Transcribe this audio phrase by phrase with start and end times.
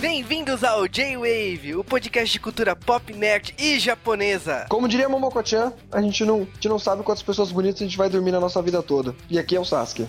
[0.00, 4.64] Bem-vindos ao J-Wave, o podcast de cultura pop, nerd e japonesa.
[4.68, 7.96] Como diria Momoko-chan, a gente não, a gente não sabe quantas pessoas bonitas a gente
[7.98, 9.12] vai dormir na nossa vida toda.
[9.28, 10.06] E aqui é o Sasuke.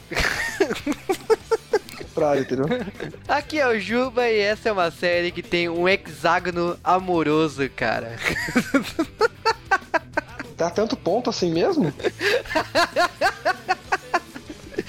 [2.14, 2.66] Praia, entendeu?
[3.28, 8.16] Aqui é o Juba e essa é uma série que tem um hexágono amoroso, cara.
[10.56, 11.92] Tá tanto ponto assim mesmo?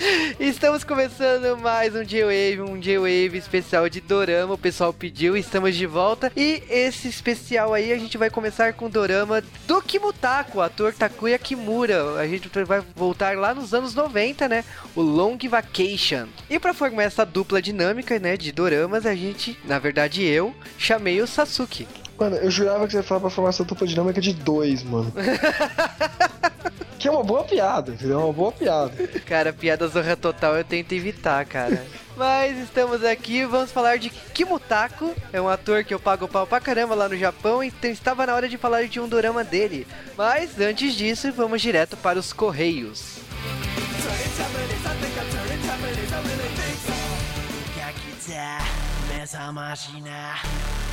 [0.41, 4.55] Estamos começando mais um J-Wave, um J-Wave especial de Dorama.
[4.55, 6.33] O pessoal pediu, estamos de volta.
[6.37, 10.95] E esse especial aí a gente vai começar com o Dorama do Kimutako, o ator
[10.95, 12.15] Takuya Kimura.
[12.15, 14.65] A gente vai voltar lá nos anos 90, né?
[14.95, 16.29] O Long Vacation.
[16.49, 21.21] E para formar essa dupla dinâmica, né, de Doramas, a gente, na verdade eu, chamei
[21.21, 21.87] o Sasuke.
[22.21, 25.11] Mano, eu jurava que você ia falar pra formar essa dupla dinâmica de dois, mano.
[26.99, 28.21] que é uma boa piada, entendeu?
[28.21, 28.93] É uma boa piada.
[29.25, 31.83] Cara, piada zorra total eu tento evitar, cara.
[32.19, 35.15] Mas estamos aqui, vamos falar de Kimutako.
[35.33, 38.35] É um ator que eu pago pau pra caramba lá no Japão, então estava na
[38.35, 39.87] hora de falar de um dorama dele.
[40.15, 43.17] Mas antes disso, vamos direto para os Correios.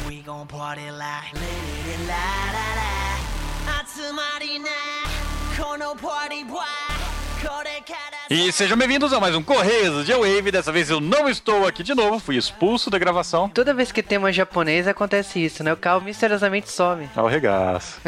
[0.06, 1.34] We gon' party like
[2.08, 2.16] la
[2.52, 2.92] la la
[3.94, 4.70] 集まりな
[5.58, 7.05] このパーティーはこれから
[8.29, 10.51] E sejam bem-vindos a mais um Correios de Wave.
[10.51, 13.47] Dessa vez eu não estou aqui de novo, fui expulso da gravação.
[13.47, 15.71] Toda vez que tem uma japonês acontece isso, né?
[15.71, 17.09] O carro misteriosamente some.
[17.15, 18.01] Ao regaço.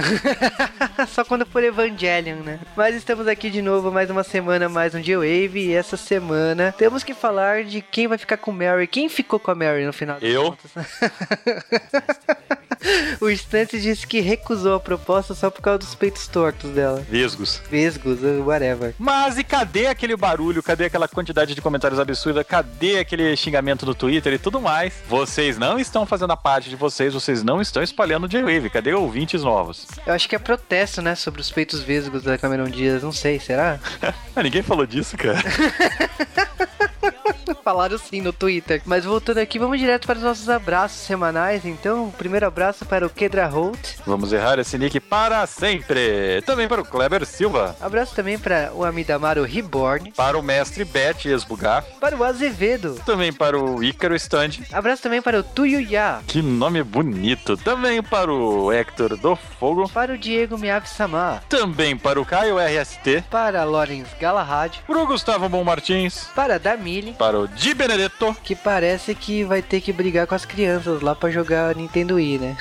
[1.07, 2.59] Só quando for Evangelion, né?
[2.75, 5.67] Mas estamos aqui de novo, mais uma semana, mais um J-Wave.
[5.67, 8.87] E essa semana temos que falar de quem vai ficar com Mary.
[8.87, 10.57] Quem ficou com a Mary no final Eu.
[13.19, 17.03] o Stantz disse que recusou a proposta só por causa dos peitos tortos dela.
[17.09, 17.61] Vesgos.
[17.69, 18.93] Vesgos, whatever.
[18.97, 20.63] Mas e cadê aquele barulho?
[20.63, 22.43] Cadê aquela quantidade de comentários absurda?
[22.43, 24.93] Cadê aquele xingamento no Twitter e tudo mais?
[25.07, 28.69] Vocês não estão fazendo a parte de vocês, vocês não estão espalhando o J-Wave.
[28.69, 29.85] Cadê ouvintes novos?
[30.05, 31.15] Eu acho que é protesto, né?
[31.15, 33.03] Sobre os peitos vesgos da Cameron Dias.
[33.03, 33.79] Não sei, será?
[34.35, 35.37] Ah, Ninguém falou disso, cara.
[37.63, 38.81] Falaram sim no Twitter.
[38.85, 41.65] Mas voltando aqui, vamos direto para os nossos abraços semanais.
[41.65, 43.95] Então, o primeiro abraço para o Kedra Holt.
[44.05, 46.41] Vamos errar esse nick para sempre.
[46.45, 47.75] Também para o Kleber Silva.
[47.81, 50.11] Abraço também para o Amidamaru Reborn.
[50.11, 51.83] Para o mestre Bet Esbugar.
[51.99, 52.99] Para o Azevedo.
[53.05, 54.51] Também para o Ícaro Stand.
[54.71, 56.19] Abraço também para o Tuyuya.
[56.27, 57.57] Que nome bonito.
[57.57, 59.89] Também para o Hector do Fogo.
[59.89, 61.41] Para o Diego Miyabi-sama.
[61.49, 63.25] Também para o Caio RST.
[63.29, 64.77] Para Lawrence Galahad.
[64.85, 66.27] Para o Gustavo Bom Martins.
[66.35, 67.13] Para a Damile.
[67.13, 68.35] Para o Di Benedetto.
[68.43, 72.39] Que parece que vai ter que brigar com as crianças lá para jogar Nintendo Wii,
[72.39, 72.57] né?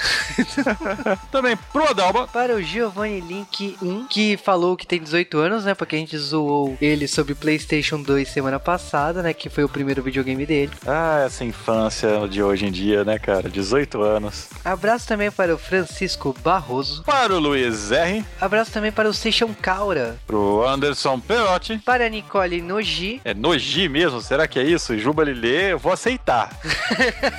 [1.31, 2.27] Também pro Adalba.
[2.29, 5.75] Para o Giovanni Link 1, que falou que tem 18 anos, né?
[5.75, 9.33] Porque a gente zoou ele sobre PlayStation 2 semana passada, né?
[9.33, 10.73] Que foi o primeiro videogame dele.
[10.87, 13.49] Ah, essa infância de hoje em dia, né, cara?
[13.49, 14.49] 18 anos.
[14.65, 17.03] Abraço também para o Francisco Barroso.
[17.05, 18.25] Para o Luiz R.
[18.41, 20.19] Abraço também para o Seixão Caura.
[20.27, 21.79] Pro Anderson Perotti.
[21.85, 23.21] Para a Nicole Noji.
[23.25, 24.21] É Noji mesmo?
[24.21, 24.99] Será que é isso?
[24.99, 26.51] Juba Lilê, eu vou aceitar.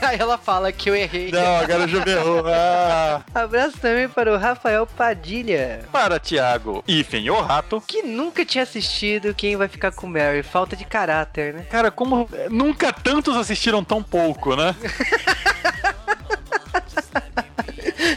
[0.01, 1.31] Aí ela fala que eu errei.
[1.31, 2.43] Não, agora o Juba errou.
[2.47, 3.21] Ah.
[3.33, 5.81] Abraço também para o Rafael Padilha.
[5.91, 7.81] Para Thiago Ifen o Rato.
[7.85, 10.43] Que nunca tinha assistido Quem Vai Ficar com Mary.
[10.43, 11.65] Falta de caráter, né?
[11.69, 14.75] Cara, como nunca tantos assistiram tão pouco, né?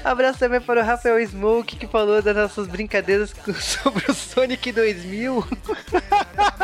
[0.05, 5.47] Abraço também para o Rafael Smoke, que falou das nossas brincadeiras sobre o Sonic 2000.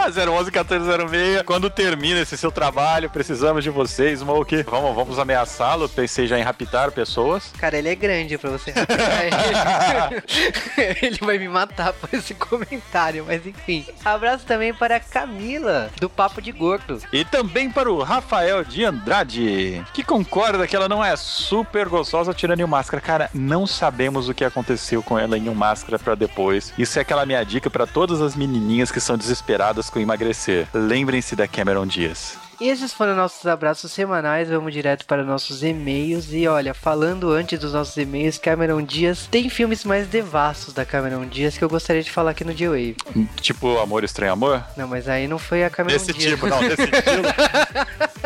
[0.08, 1.42] 011 1406.
[1.42, 4.62] Quando termina esse seu trabalho, precisamos de vocês, Smoke.
[4.62, 5.88] Vamos, vamos ameaçá-lo.
[5.88, 7.52] Pensei já em raptar pessoas.
[7.58, 10.98] Cara, ele é grande pra você raptar ele.
[11.02, 13.86] ele vai me matar por esse comentário, mas enfim.
[14.04, 17.00] Abraço também para a Camila, do Papo de Gordo.
[17.12, 22.32] E também para o Rafael de Andrade, que concorda que ela não é super gostosa
[22.34, 23.00] tirando em um máscara.
[23.00, 26.72] Cara, não sabemos o que aconteceu com ela em um máscara para depois.
[26.78, 30.68] Isso é aquela minha dica para todas as menininhas que são desesperadas com emagrecer.
[30.72, 32.47] Lembrem-se da Cameron Diaz.
[32.60, 34.48] E esses foram nossos abraços semanais.
[34.48, 36.32] Vamos direto para nossos e-mails.
[36.32, 41.24] E olha, falando antes dos nossos e-mails, Cameron Dias tem filmes mais devassos da Cameron
[41.26, 42.96] Dias que eu gostaria de falar aqui no G-Wave.
[43.40, 44.64] Tipo Amor Estranho Amor?
[44.76, 46.34] Não, mas aí não foi a Cameron Desse Dias.
[46.34, 47.22] tipo, não, desse estilo.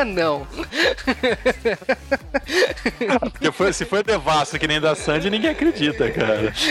[0.15, 0.47] não.
[3.53, 6.55] Foi, se foi devasso que nem da Sandy, ninguém acredita, cara.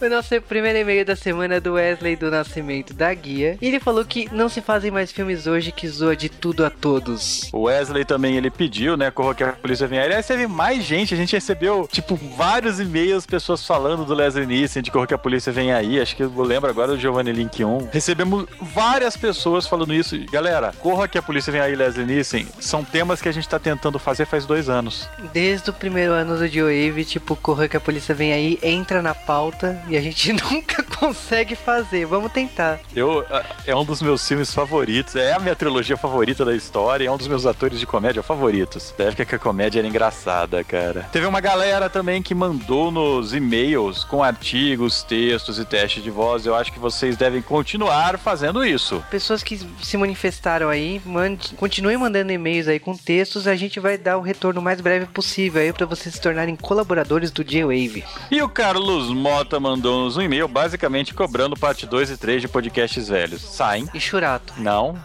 [0.00, 3.58] O nosso primeiro e-mail da semana é do Wesley do Nascimento da Guia.
[3.60, 6.70] E ele falou que não se fazem mais filmes hoje que zoa de tudo a
[6.70, 7.50] todos.
[7.52, 10.04] O Wesley também, ele pediu, né, corra que a polícia venha.
[10.04, 14.84] Aliás, teve mais gente, a gente recebeu, tipo, vários e-mails, pessoas falando do Leslie Nielsen,
[14.84, 16.00] de corra que a polícia venha aí.
[16.00, 17.88] Acho que eu lembro agora do Giovanni Link 1.
[17.90, 20.16] Recebemos várias pessoas falando isso.
[20.30, 22.46] Galera, corra que a polícia venha aí, Leslie Nielsen.
[22.60, 25.08] São temas que a gente tá tentando fazer faz dois anos.
[25.32, 29.14] Desde o primeiro ano do Joe tipo, corra que a polícia vem aí, entra na
[29.14, 32.06] pauta e a gente nunca consegue fazer.
[32.06, 32.80] Vamos tentar.
[32.94, 33.24] Eu,
[33.66, 37.16] é um dos meus filmes favoritos, é a minha trilogia favorita da história, é um
[37.16, 38.94] dos meus atores de comédia favoritos.
[38.96, 41.08] Da época que a comédia era engraçada, cara.
[41.12, 46.46] Teve uma galera também que mandou nos e-mails com artigos, textos e testes de voz.
[46.46, 49.02] Eu acho que vocês devem continuar fazendo isso.
[49.10, 53.96] Pessoas que se manifestaram aí, mande, continuem mandando e-mails aí com textos, a gente vai
[53.96, 58.04] dar o retorno mais breve possível aí para vocês se tornarem colaboradores do J-Wave.
[58.30, 63.08] E o Carlos Mota mandou-nos um e-mail basicamente cobrando parte 2 e 3 de podcasts
[63.08, 63.42] velhos.
[63.42, 63.88] Saem.
[63.94, 64.52] E Churato.
[64.58, 64.98] Não.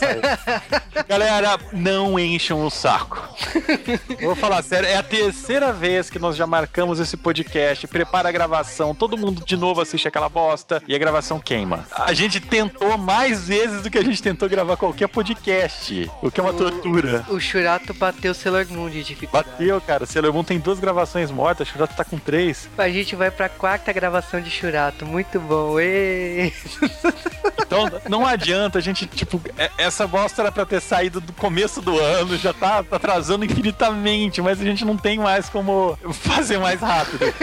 [1.08, 3.26] Galera, não encham o saco.
[4.20, 8.32] Vou falar sério, é a terceira vez que nós já marcamos esse podcast, prepara a
[8.32, 11.86] gravação, todo mundo de novo assiste aquela bosta e a gravação queima.
[11.92, 16.38] A gente tentou mais vezes do que a gente tentou gravar qualquer podcast, o que
[16.38, 17.24] é uma o, tortura.
[17.30, 19.48] O Churato bateu o Sailor Moon de dificuldade.
[19.48, 20.04] Bateu, cara.
[20.04, 22.68] O Sailor Moon tem duas gravações mortas, o Churato tá com três.
[22.76, 25.78] A gente vai pra quarta gravação de Churato, muito bom.
[25.78, 26.52] Êêê.
[27.66, 31.82] Então não adianta a gente, tipo, é, essa bosta era pra ter saído do começo
[31.82, 36.80] do ano, já tá atrasando infinitamente, mas a gente não tem mais como fazer mais
[36.80, 37.26] rápido.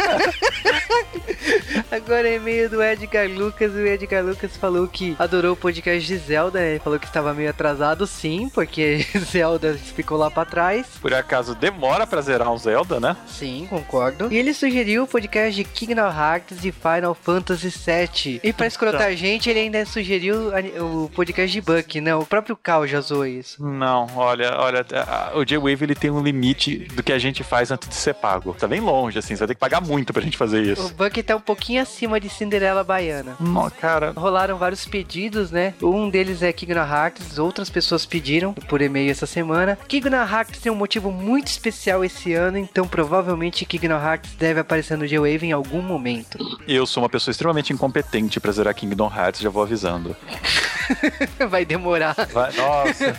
[1.91, 3.71] Agora é e-mail do Edgar Lucas.
[3.73, 6.61] O Edgar Lucas falou que adorou o podcast de Zelda.
[6.61, 10.87] Ele falou que estava meio atrasado, sim, porque Zelda ficou lá pra trás.
[11.01, 13.15] Por acaso demora pra zerar um Zelda, né?
[13.27, 14.31] Sim, concordo.
[14.31, 16.32] E ele sugeriu o podcast de Kingdom Hearts
[16.63, 18.41] e Final Fantasy VII.
[18.43, 22.15] E pra escrotar a gente, ele ainda sugeriu o podcast de Buck, né?
[22.15, 23.63] O próprio Cal já zoou isso.
[23.63, 24.85] Não, olha, olha,
[25.33, 28.53] o J-Wave ele tem um limite do que a gente faz antes de ser pago.
[28.53, 30.87] Tá bem longe, assim, você vai ter que pagar muito pra gente fazer isso.
[30.87, 33.35] O Buck tá um pouquinho acima de Cinderela Baiana.
[33.39, 34.13] Não, cara.
[34.15, 35.73] Rolaram vários pedidos, né?
[35.81, 39.77] Um deles é Kingdom Hearts, outras pessoas pediram por e-mail essa semana.
[39.87, 44.97] Kingdom Hearts tem um motivo muito especial esse ano, então provavelmente Kingdom Hearts deve aparecer
[44.97, 46.22] no J-Wave em algum momento.
[46.67, 50.15] Eu sou uma pessoa extremamente incompetente pra zerar Kingdom Hearts, já vou avisando.
[51.49, 52.15] Vai demorar.
[52.31, 53.15] Vai, nossa.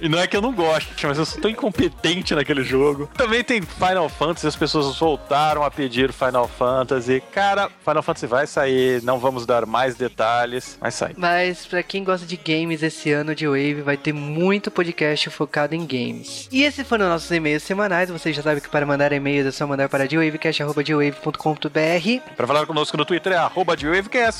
[0.00, 3.08] e não é que eu não goste, mas eu sou tão incompetente naquele jogo.
[3.16, 7.22] Também tem Final Fantasy, as pessoas voltaram a pedir Final Fantasy.
[7.32, 11.14] Cara, Final Fantasy vai sair, não vamos dar mais detalhes, mas sai.
[11.16, 15.74] Mas pra quem gosta de games esse ano de Wave, vai ter muito podcast focado
[15.74, 16.48] em games.
[16.50, 18.10] E esses foram nossos e-mails semanais.
[18.10, 21.91] Você já sabe que para mandar e-mails é só mandar para dwavecast.com.br.
[22.36, 23.74] Para falar conosco no Twitter é arroba.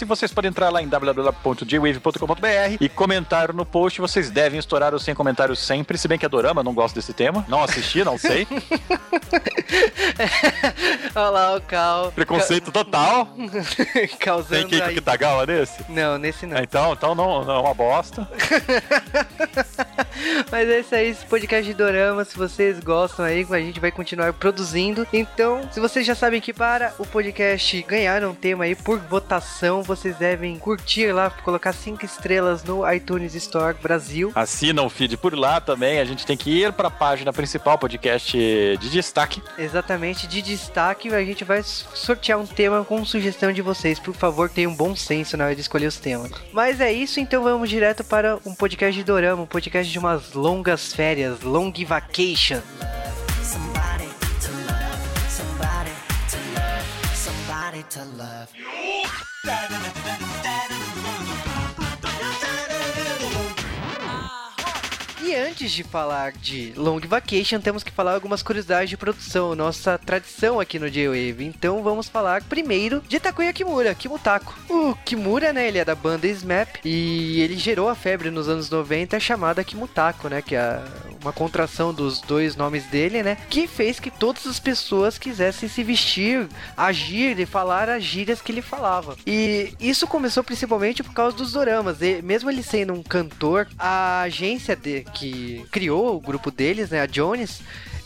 [0.06, 4.00] Vocês podem entrar lá em www.dwave.com.br e comentar no post.
[4.00, 7.12] Vocês devem estourar os 100 comentários sempre, se bem que é dorama, não gosto desse
[7.12, 7.44] tema.
[7.48, 8.46] Não assisti, não sei.
[11.14, 12.12] Olha lá o Cal.
[12.12, 13.28] Preconceito total.
[14.18, 14.94] Causando Tem Kiko aí...
[14.94, 15.84] Kitagawa nesse?
[15.90, 16.58] Não, nesse não.
[16.58, 18.28] Então, então não, não é uma bosta.
[20.50, 22.24] Mas é isso aí, esse podcast de Dorama.
[22.24, 25.06] Se vocês gostam aí, a gente vai continuar produzindo.
[25.12, 27.41] Então, se vocês já sabem que para o podcast
[27.86, 33.34] ganhar um tema aí por votação, vocês devem curtir lá, colocar cinco estrelas no iTunes
[33.34, 34.32] Store Brasil.
[34.34, 35.98] Assina o feed por lá também.
[35.98, 39.42] A gente tem que ir para a página principal, podcast de destaque.
[39.58, 41.12] Exatamente, de destaque.
[41.14, 43.98] A gente vai sortear um tema com sugestão de vocês.
[43.98, 46.30] Por favor, tenham um bom senso na hora de escolher os temas.
[46.52, 50.32] Mas é isso, então vamos direto para um podcast de Dorama, um podcast de umas
[50.32, 52.60] longas férias, long vacation.
[53.52, 54.11] somebody
[57.80, 58.52] to love.
[65.24, 69.96] E antes de falar de Long Vacation, temos que falar algumas curiosidades de produção, nossa
[69.96, 71.44] tradição aqui no J-Wave.
[71.44, 74.52] Então vamos falar primeiro de Takuya Kimura, Kimutako.
[74.68, 78.68] O Kimura, né, ele é da banda SMAP e ele gerou a febre nos anos
[78.68, 80.82] 90 chamada Kimutako, né, que é
[81.22, 85.84] uma contração dos dois nomes dele, né, que fez que todas as pessoas quisessem se
[85.84, 89.16] vestir, agir e falar as gírias que ele falava.
[89.24, 92.02] E isso começou principalmente por causa dos doramas.
[92.02, 97.00] E mesmo ele sendo um cantor, a agência de, que criou o grupo deles, né,
[97.00, 97.60] a Jones,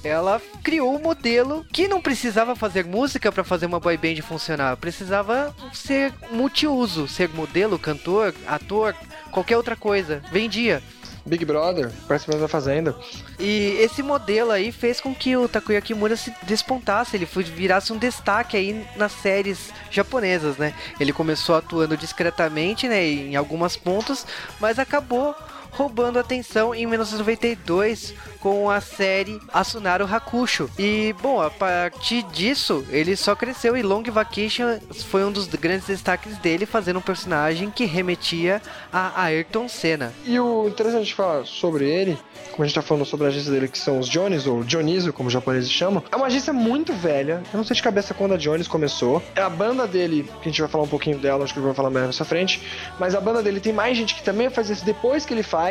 [0.04, 4.76] ela criou um modelo que não precisava fazer música para fazer uma boy band funcionar,
[4.76, 8.94] precisava ser multiuso, ser modelo, cantor, ator,
[9.30, 10.82] qualquer outra coisa, vendia.
[11.26, 12.94] Big Brother, participando da Fazenda.
[13.38, 17.98] E esse modelo aí fez com que o Takuya Kimura se despontasse, ele virasse um
[17.98, 20.72] destaque aí nas séries japonesas, né?
[21.00, 24.24] Ele começou atuando discretamente, né, em algumas pontos,
[24.60, 25.34] mas acabou
[25.76, 30.70] roubando atenção em 1992 com a série Asunaro Hakusho.
[30.78, 34.78] E, bom, a partir disso, ele só cresceu e Long Vacation
[35.08, 40.12] foi um dos grandes destaques dele, fazendo um personagem que remetia a Ayrton Senna.
[40.24, 42.18] E o interessante de falar sobre ele,
[42.52, 45.12] como a gente tá falando sobre a agência dele, que são os Jones, ou Dioniso,
[45.12, 47.42] como os japoneses chamam, é uma agência muito velha.
[47.52, 49.22] Eu não sei de cabeça quando a Jones começou.
[49.34, 51.64] É a banda dele, que a gente vai falar um pouquinho dela, acho que eu
[51.64, 52.62] vou falar mais nessa frente.
[52.98, 55.65] Mas a banda dele tem mais gente que também faz isso depois que ele faz.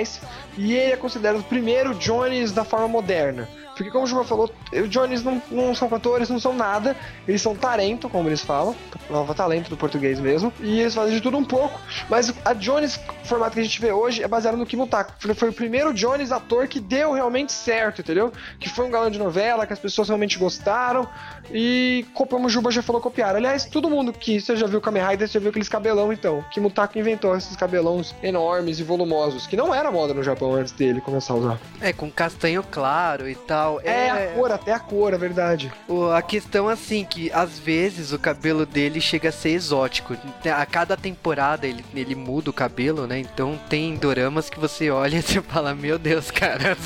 [0.57, 3.47] E ele é considerado o primeiro Jones da forma moderna.
[3.75, 6.95] Porque como o Juba falou, os Jones não, não são cantores, não são nada.
[7.27, 8.75] Eles são talento, como eles falam.
[9.09, 10.51] Nova talento do português mesmo.
[10.61, 11.79] E eles fazem de tudo um pouco.
[12.09, 15.13] Mas a Jones, o formato que a gente vê hoje, é baseado no Kimutaka.
[15.19, 18.31] Foi- Foi o primeiro Jones ator que deu realmente certo, entendeu?
[18.59, 21.07] Que foi um galã de novela, que as pessoas realmente gostaram.
[21.51, 23.37] E como o Juba já falou, copiaram.
[23.37, 26.43] Aliás, todo mundo que você já viu Kamen Rider, você já viu aqueles cabelão, então.
[26.51, 31.01] Kimutaka inventou esses cabelões enormes e volumosos, que não era moda no Japão antes dele
[31.01, 31.59] começar a usar.
[31.81, 33.64] É, com castanho claro e tal.
[33.83, 35.71] É, a cor, até a cor, é verdade.
[36.13, 40.15] A questão assim que às vezes o cabelo dele chega a ser exótico.
[40.45, 43.19] A cada temporada ele, ele muda o cabelo, né?
[43.19, 46.77] Então tem doramas que você olha e você fala, meu Deus, cara.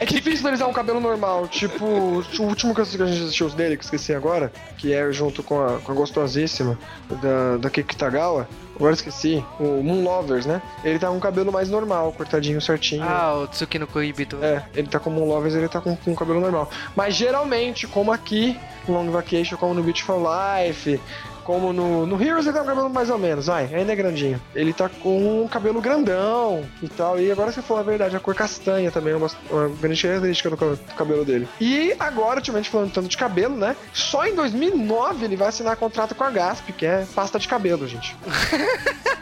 [0.00, 1.48] É difícil analisar um cabelo normal.
[1.48, 5.60] Tipo, o último que a gente assistiu dele, que esqueci agora, que é junto com
[5.60, 6.78] a, com a gostosíssima
[7.22, 8.48] da, da Kikitagawa.
[8.78, 9.44] Agora esqueci.
[9.58, 10.62] O Moon Lovers, né?
[10.84, 13.02] Ele tá com um cabelo mais normal, cortadinho certinho.
[13.02, 14.38] ah, o Tsuki no Koibito.
[14.40, 16.70] É, ele tá com Moon Lovers, ele tá com, com cabelo normal.
[16.94, 21.00] Mas geralmente, como aqui, no Long Vacation, como no Beautiful Life,
[21.48, 24.38] como no, no Heroes, ele tá com cabelo mais ou menos, vai, ainda é grandinho.
[24.54, 27.18] Ele tá com um cabelo grandão e tal.
[27.18, 30.50] E agora você falou a verdade, a cor castanha também é uma, uma grande característica
[30.50, 31.48] do, do cabelo dele.
[31.58, 33.74] E agora, ultimamente falando tanto de cabelo, né?
[33.94, 37.88] Só em 2009 ele vai assinar contrato com a Gasp, que é pasta de cabelo,
[37.88, 38.14] gente.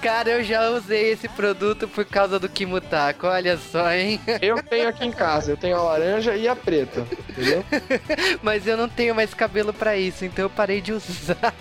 [0.00, 4.20] Cara, eu já usei esse produto por causa do Kimutako, olha só, hein?
[4.40, 7.64] Eu tenho aqui em casa, eu tenho a laranja e a preta, entendeu?
[8.42, 11.54] Mas eu não tenho mais cabelo pra isso, então eu parei de usar.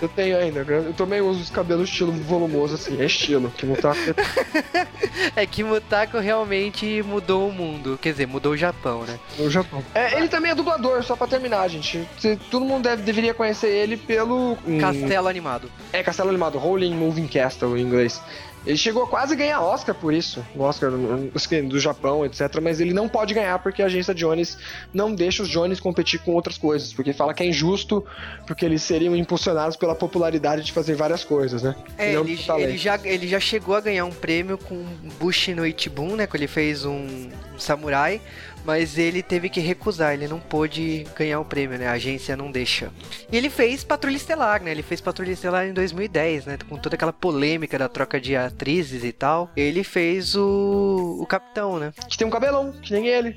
[0.00, 0.60] Eu tenho ainda.
[0.60, 3.00] Eu também uso os cabelos estilo volumoso, assim.
[3.00, 3.52] É estilo.
[3.62, 3.92] Não tá.
[5.34, 7.98] É que Mutako realmente mudou o mundo.
[8.00, 9.18] Quer dizer, mudou o Japão, né?
[9.38, 9.82] No Japão.
[9.94, 12.06] É, ele também é dublador, só pra terminar, gente.
[12.50, 14.58] Todo mundo deve, deveria conhecer ele pelo.
[14.66, 15.70] hum, Castelo animado.
[15.92, 16.58] É, Castelo Animado.
[16.58, 18.20] Rolling Moving Castle em inglês.
[18.64, 20.44] Ele chegou a quase ganhar Oscar por isso.
[20.54, 22.60] O Oscar do, Japão, etc.
[22.62, 24.56] Mas ele não pode ganhar porque a agência Jones
[24.94, 26.92] não deixa os Jones competir com outras coisas.
[26.92, 28.04] Porque fala que é injusto,
[28.46, 31.74] porque eles seriam impulsionados pela popularidade de fazer várias coisas, né?
[31.98, 32.68] É, ele, talento.
[32.68, 34.84] ele já, ele já chegou a ganhar um prêmio com
[35.18, 36.26] Bushi no Ichibun, né?
[36.26, 38.20] Que ele fez um, um samurai.
[38.64, 41.88] Mas ele teve que recusar, ele não pôde ganhar o prêmio, né?
[41.88, 42.90] A agência não deixa.
[43.30, 44.70] E ele fez Patrulha Estelar, né?
[44.70, 46.58] Ele fez Patrulha Estelar em 2010, né?
[46.68, 49.50] Com toda aquela polêmica da troca de atrizes e tal.
[49.56, 51.92] Ele fez o, o Capitão, né?
[52.08, 53.36] que tem um cabelão, que nem ele.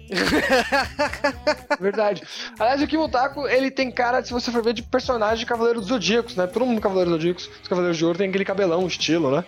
[1.79, 2.21] Verdade.
[2.59, 5.89] Aliás, o Kimutako, ele tem cara, se você for ver, de personagem de Cavaleiro dos
[5.89, 6.47] Zodíacos, né?
[6.47, 9.43] Todo mundo Cavaleiro dos Zodíacos, os Cavaleiros de Ouro tem aquele cabelão, estilo, né?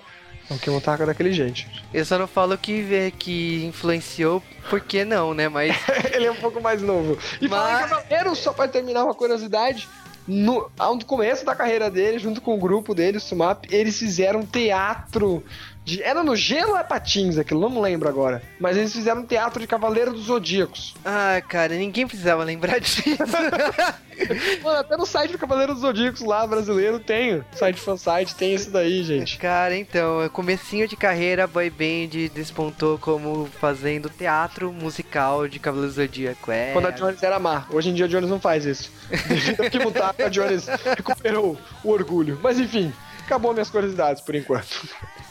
[0.50, 1.66] O Kimutako é daquele jeito.
[1.94, 5.50] Eu só não falo que, vê- que influenciou, porque não, né?
[5.50, 5.76] Mas
[6.14, 7.18] ele é um pouco mais novo.
[7.42, 9.88] E falar em Mas- Cavaleiro, só pra terminar uma curiosidade,
[10.26, 14.46] no, ao começo da carreira dele, junto com o grupo dele, o Sumap, eles fizeram
[14.46, 15.44] teatro.
[15.88, 17.62] De, era no gelo ou é patins aquilo?
[17.62, 18.44] Não me lembro agora.
[18.60, 20.94] Mas eles fizeram teatro de Cavaleiro dos Zodíacos.
[21.06, 23.04] Ah, cara, ninguém precisava lembrar disso.
[24.62, 27.42] Mano, até no site do Cavaleiro dos Zodíacos lá, brasileiro, tem.
[27.54, 29.38] Site fansite, tem isso daí, gente.
[29.38, 35.94] Cara, então, comecinho de carreira, a boy band despontou como fazendo teatro musical de Cavaleiro
[35.94, 36.52] do Zodíaco.
[36.52, 36.74] É.
[36.74, 37.66] Quando a Jones era má.
[37.72, 38.92] Hoje em dia a Jones não faz isso.
[39.30, 42.38] Devido que mudar, a Jones recuperou o orgulho.
[42.44, 42.92] Mas enfim,
[43.24, 44.86] acabou minhas curiosidades por enquanto.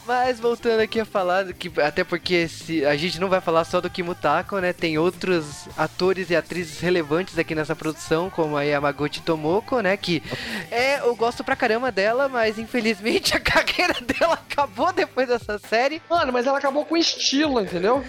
[0.07, 3.81] Mas voltando aqui a falar, que, até porque se, a gente não vai falar só
[3.81, 4.71] do Kimutako, né?
[4.71, 9.97] Tem outros atores e atrizes relevantes aqui nessa produção, como a Yamaguchi Tomoko, né?
[9.97, 10.23] Que
[10.71, 16.01] é, eu gosto pra caramba dela, mas infelizmente a carreira dela acabou depois dessa série.
[16.09, 18.01] Mano, mas ela acabou com estilo, entendeu?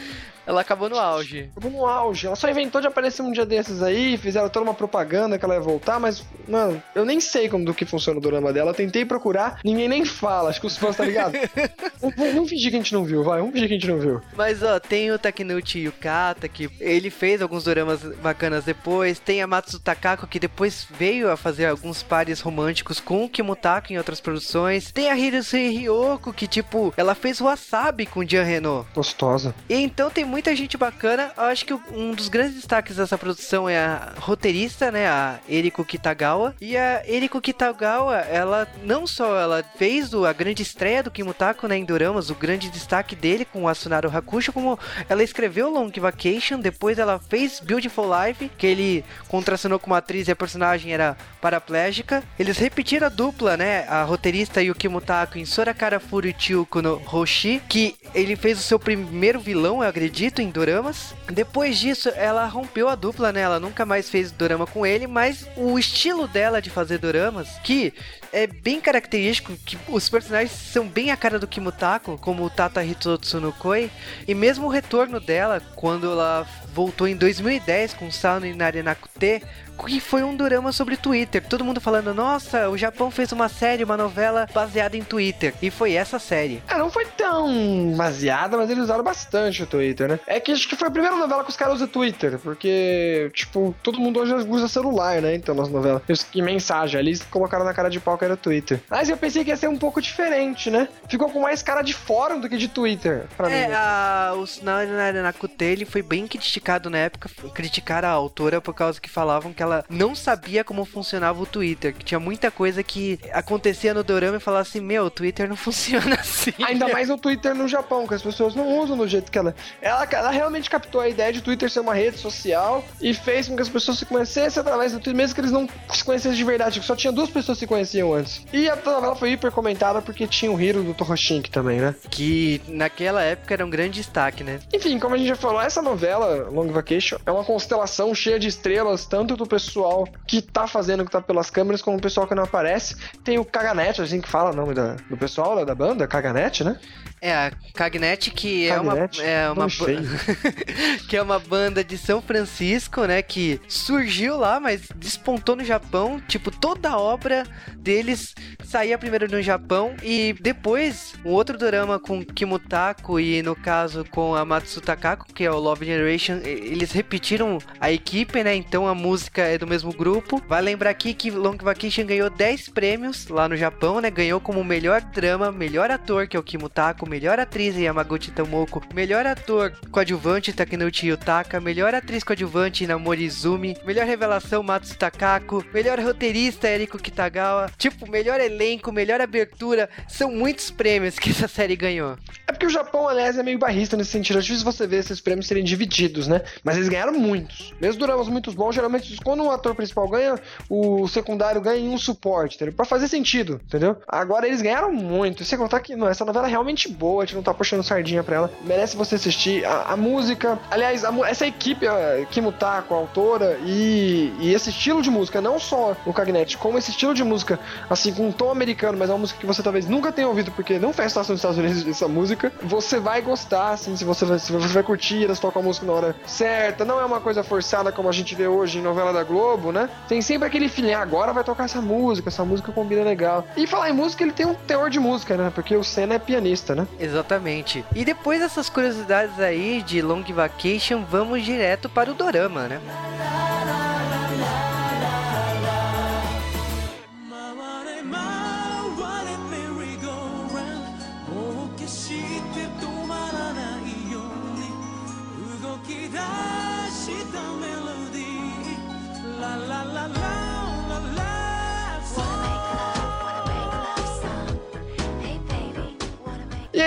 [0.48, 1.50] Ela acabou no auge.
[1.54, 2.26] Tava no auge.
[2.26, 5.54] Ela só inventou de aparecer um dia desses aí, fizeram toda uma propaganda que ela
[5.54, 8.72] ia voltar, mas, mano, eu nem sei como do que funciona o drama dela.
[8.72, 10.48] Tentei procurar, ninguém nem fala.
[10.48, 11.34] Acho que os fãs, tá ligado?
[12.16, 13.40] vamos, fingir que a gente não viu, vai.
[13.40, 14.22] Vamos fingir que a gente não viu.
[14.34, 19.18] Mas ó, tem o Takenuchi Yukata, que ele fez alguns doramas bacanas depois.
[19.18, 23.92] Tem a Matsu Takako, que depois veio a fazer alguns pares românticos com o Kimutaka
[23.92, 24.90] em outras produções.
[24.92, 28.88] Tem a Hirosei Ryoko, que tipo, ela fez Wasabi com o Jean Renault.
[28.94, 29.54] Gostosa.
[29.68, 31.32] E então tem muita gente bacana.
[31.36, 35.84] Eu acho que um dos grandes destaques dessa produção é a roteirista, né, a Eriko
[35.84, 36.54] Kitagawa.
[36.60, 41.76] E a Eriko Kitagawa, ela não só ela fez a grande estreia do Kimutako né,
[41.76, 44.78] em Doramas, o grande destaque dele com o Asunaro Hakusho, como
[45.08, 50.28] ela escreveu Long Vacation, depois ela fez Beautiful Life, que ele contracenou com uma atriz
[50.28, 52.22] e a personagem era paraplégica.
[52.38, 57.60] Eles repetiram a dupla, né, a roteirista e o Kimutako em Sorakara Furuchiuku no Hoshi,
[57.68, 59.88] que ele fez o seu primeiro vilão, eu
[60.18, 61.14] acredito, em doramas.
[61.32, 63.40] Depois disso, ela rompeu a dupla, né?
[63.40, 67.94] Ela nunca mais fez dorama com ele, mas o estilo dela de fazer doramas, que
[68.32, 72.84] é bem característico, que os personagens são bem a cara do Kimutako, como o Tata
[72.84, 73.90] Hitotsu no Koi,
[74.26, 79.42] e mesmo o retorno dela, quando ela voltou em 2010 com Sao Inari Nakute,
[79.86, 81.44] que foi um dorama sobre Twitter.
[81.46, 85.54] Todo mundo falando, nossa, o Japão fez uma série, uma novela baseada em Twitter.
[85.62, 86.60] E foi essa série.
[86.68, 90.18] É, não foi tão baseada, mas eles usaram bastante o Twitter, né?
[90.26, 93.72] É que acho que foi a primeira novela que os caras usam Twitter, porque, tipo,
[93.82, 95.34] todo mundo hoje usa celular, né?
[95.36, 96.02] Então, nas novelas.
[96.30, 98.80] Que mensagem, ali eles colocaram na cara de pau que era Twitter.
[98.90, 100.88] Mas eu pensei que ia ser um pouco diferente, né?
[101.08, 103.72] Ficou com mais cara de fórum do que de Twitter, pra É, mim.
[103.74, 104.78] a, o Sinal
[105.22, 106.57] Nakute, ele foi bem criticado
[106.90, 111.40] na época, criticaram a autora por causa que falavam que ela não sabia como funcionava
[111.42, 115.10] o Twitter, que tinha muita coisa que acontecia no dorama e falava assim, meu, o
[115.10, 116.52] Twitter não funciona assim.
[116.62, 119.54] Ainda mais no Twitter no Japão, que as pessoas não usam do jeito que ela.
[119.80, 123.56] Ela, ela realmente captou a ideia de Twitter ser uma rede social e fez com
[123.56, 126.44] que as pessoas se conhecessem através do Twitter, mesmo que eles não se conhecessem de
[126.44, 128.44] verdade, que só tinha duas pessoas que se conheciam antes.
[128.52, 131.94] E a novela foi hiper comentada porque tinha o Hiro do Toroshink também, né?
[132.10, 134.60] Que naquela época era um grande destaque, né?
[134.72, 138.48] Enfim, como a gente já falou, essa novela, Long Vacation, é uma constelação cheia de
[138.48, 142.34] estrelas, tanto do pessoal que tá fazendo, que tá pelas câmeras, como o pessoal que
[142.34, 142.96] não aparece.
[143.24, 146.64] Tem o Kaganet, assim que fala o nome da- do pessoal lá da banda, Kaganet,
[146.64, 146.78] né?
[147.20, 149.20] É, a Cagnet, que Cagnet?
[149.20, 149.66] é uma, é uma
[151.08, 156.20] que é uma banda de São Francisco, né, que surgiu lá, mas despontou no Japão,
[156.28, 157.44] tipo, toda a obra
[157.76, 158.34] deles
[158.64, 164.34] saía primeiro no Japão e depois um outro drama com Kimutako e no caso com
[164.34, 168.54] a Matsu Takako, que é o Love Generation, eles repetiram a equipe, né?
[168.54, 170.42] Então a música é do mesmo grupo.
[170.46, 174.10] Vai lembrar aqui que Long Vacation ganhou 10 prêmios lá no Japão, né?
[174.10, 179.26] Ganhou como melhor drama, melhor ator, que é o Kimutako, melhor atriz Yamaguchi Tomoko, melhor
[179.26, 186.68] ator coadjuvante Takenuchi Yutaka, melhor atriz coadjuvante Namori Izumi, melhor revelação Matsu Takako, melhor roteirista
[186.68, 192.16] Eriko Kitagawa, tipo, melhor elenco, melhor abertura, são muitos prêmios que essa série ganhou.
[192.46, 194.38] É porque o Japão, aliás, é meio barrista nesse sentido.
[194.38, 196.42] É difícil você ver esses prêmios serem divididos, né?
[196.64, 197.74] Mas eles ganharam muitos.
[197.80, 201.98] Mesmo dramas muito bons, geralmente quando um ator principal ganha, o secundário ganha em um
[201.98, 202.74] suporte, entendeu?
[202.74, 203.96] Pra fazer sentido, entendeu?
[204.06, 205.42] Agora eles ganharam muito.
[205.42, 207.82] E sem contar que não, essa novela é realmente boa, a gente não tá puxando
[207.82, 208.50] sardinha pra ela.
[208.64, 209.64] Merece você assistir.
[209.64, 215.00] A, a música, aliás, a essa equipe, a Kimutako, a autora, e, e esse estilo
[215.00, 217.58] de música, não só o Cagnet, como esse estilo de música,
[217.88, 220.50] assim, com um tom americano, mas é uma música que você talvez nunca tenha ouvido,
[220.50, 224.24] porque não faz estação nos Estados Unidos essa música, você vai gostar, assim, se você
[224.24, 227.20] vai, se você vai curtir, elas tocam a música na hora certa, não é uma
[227.20, 229.88] coisa forçada como a gente vê hoje em novela da Globo, né?
[230.08, 233.44] Tem sempre aquele feeling, "Ah, agora vai tocar essa música, essa música combina legal.
[233.56, 235.52] E falar em música, ele tem um teor de música, né?
[235.54, 236.87] Porque o Senna é pianista, né?
[236.98, 237.84] Exatamente.
[237.94, 242.80] E depois dessas curiosidades aí de Long Vacation, vamos direto para o dorama, né?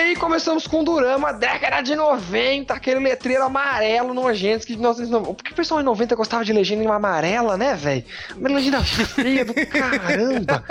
[0.02, 5.34] Aí começamos com Durama, década de 90, aquele letreiro amarelo nojento que 1990.
[5.34, 8.04] Por que o pessoal em 90 gostava de legenda em amarela, né, velho?
[8.38, 10.64] Legenda feia do caramba.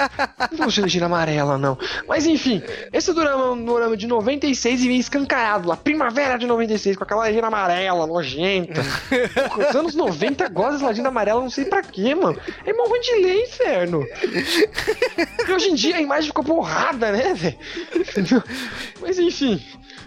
[0.51, 1.79] Não gosto de legenda amarela, não.
[2.07, 2.63] Mas enfim,
[2.93, 7.05] esse Durama é um Durama de 96 e vem escancarado lá, primavera de 96, com
[7.05, 8.83] aquela legenda amarela, nojenta.
[9.57, 12.39] Os anos 90 gostam de legenda amarela, não sei pra quê, mano.
[12.65, 14.05] É mó de ler, inferno.
[15.47, 17.57] E hoje em dia a imagem ficou borrada, né, velho?
[19.01, 19.61] Mas enfim,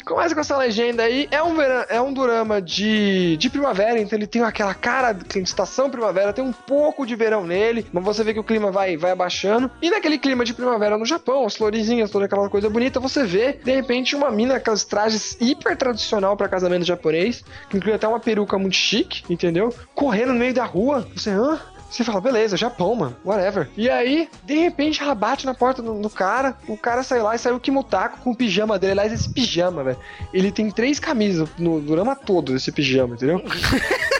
[0.05, 1.27] começa com essa legenda aí.
[1.31, 5.39] É um, vera- é um dorama de, de primavera, então ele tem aquela cara de
[5.39, 8.97] estação primavera, tem um pouco de verão nele, mas você vê que o clima vai,
[8.97, 9.69] vai abaixando.
[9.81, 13.53] E naquele clima de primavera no Japão, as florezinhas, toda aquela coisa bonita, você vê,
[13.53, 18.07] de repente, uma mina com aqueles trajes hiper tradicional pra casamento japonês, que inclui até
[18.07, 19.73] uma peruca muito chique, entendeu?
[19.95, 21.07] Correndo no meio da rua.
[21.15, 21.59] Você, hã?
[21.93, 23.69] Você fala, beleza, Japão, mano, whatever.
[23.77, 27.37] E aí, de repente, ela bate na porta do, cara, o cara sai lá e
[27.37, 28.93] sai o Kimutako com o pijama dele.
[28.93, 29.97] Aliás, esse pijama, velho,
[30.33, 33.43] ele tem três camisas no drama todo, esse pijama, entendeu?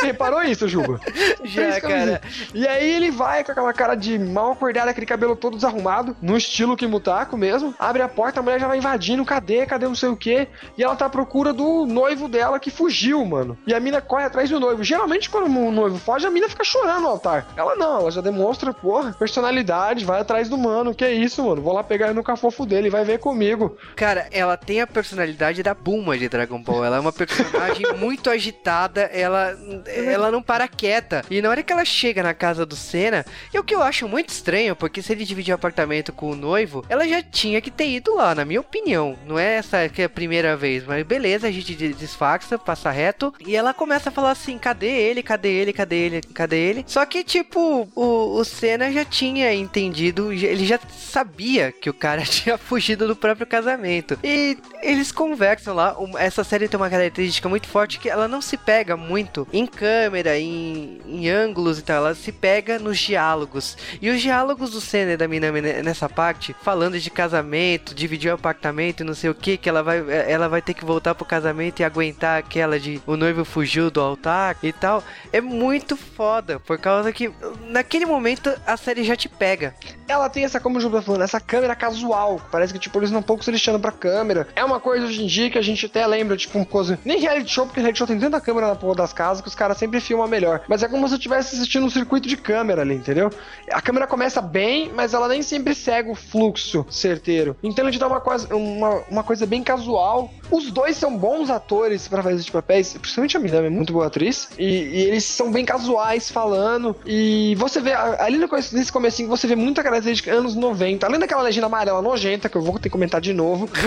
[0.00, 0.98] Você reparou isso, Juba?
[1.44, 2.20] Já, cara.
[2.54, 6.36] E aí ele vai com aquela cara de mal acordado, aquele cabelo todo desarrumado, no
[6.36, 7.74] estilo Kimutako mesmo.
[7.78, 10.48] Abre a porta, a mulher já vai invadindo, cadê, cadê não sei o quê.
[10.76, 13.58] E ela tá à procura do noivo dela que fugiu, mano.
[13.66, 14.82] E a mina corre atrás do noivo.
[14.82, 17.46] Geralmente quando o noivo foge, a mina fica chorando no altar.
[17.56, 20.94] Ela não, ela já demonstra, porra, personalidade, vai atrás do mano.
[20.94, 21.60] Que isso, mano?
[21.60, 23.76] Vou lá pegar ele no cafofo dele, vai ver comigo.
[23.96, 26.84] Cara, ela tem a personalidade da Bulma de Dragon Ball.
[26.84, 29.56] Ela é uma personagem muito agitada, ela,
[29.98, 31.22] ela não para quieta.
[31.30, 34.08] E na hora que ela chega na casa do Senna, e o que eu acho
[34.08, 37.88] muito estranho, porque se ele dividir apartamento com o noivo, ela já tinha que ter
[37.88, 39.16] ido lá, na minha opinião.
[39.26, 42.90] Não é essa que é a primeira vez, mas beleza, a gente de- desfaxa, passa
[42.90, 43.34] reto.
[43.46, 46.84] E ela começa a falar assim: cadê ele, cadê ele, cadê ele, cadê ele?
[46.86, 50.78] Só que, tipo, o, o Senna já tinha entendido, ele já
[51.10, 54.18] sabia que o cara tinha fugido do próprio casamento.
[54.22, 55.96] E eles conversam lá.
[56.18, 60.38] Essa série tem uma característica muito forte que ela não se pega muito em câmera,
[60.38, 61.96] em, em ângulos e tal.
[61.96, 63.78] Ela se pega nos diálogos.
[64.02, 68.30] E os diálogos do Senna e da Minami ne- nessa parte, falando de casamento, dividir
[68.30, 71.14] o apartamento e não sei o que, que ela vai, ela vai ter que voltar
[71.14, 75.02] pro casamento e aguentar aquela de o noivo fugiu do altar e tal.
[75.32, 77.30] É muito foda, por causa que
[77.68, 79.74] naquele momento a série já te pega.
[80.06, 82.38] ela tem essa, como o Juba tá falando, essa câmera casual.
[82.50, 84.46] Parece que, tipo, eles não pouco se lixando pra câmera.
[84.54, 86.98] É uma coisa hoje em dia que a gente até lembra, tipo, uma coisa.
[87.04, 89.54] Nem reality show, porque reality show tem tanta câmera na porra das casas que os
[89.54, 90.62] caras sempre filmam melhor.
[90.68, 93.30] Mas é como se eu estivesse assistindo um circuito de câmera ali, entendeu?
[93.70, 97.56] A câmera começa bem, mas ela nem sempre segue o fluxo certeiro.
[97.62, 100.30] Então ele te dá uma coisa, uma, uma coisa bem casual.
[100.50, 104.06] Os dois são bons atores pra fazer esses papéis, principalmente a Minami é muito boa
[104.06, 104.48] atriz.
[104.58, 106.96] E, e eles são bem casuais falando.
[107.06, 108.38] E você vê, ali
[108.72, 111.06] nesse comecinho, você vê muita característica anos 90.
[111.06, 113.68] Além daquela legenda amarela nojenta, que eu vou ter que comentar de novo.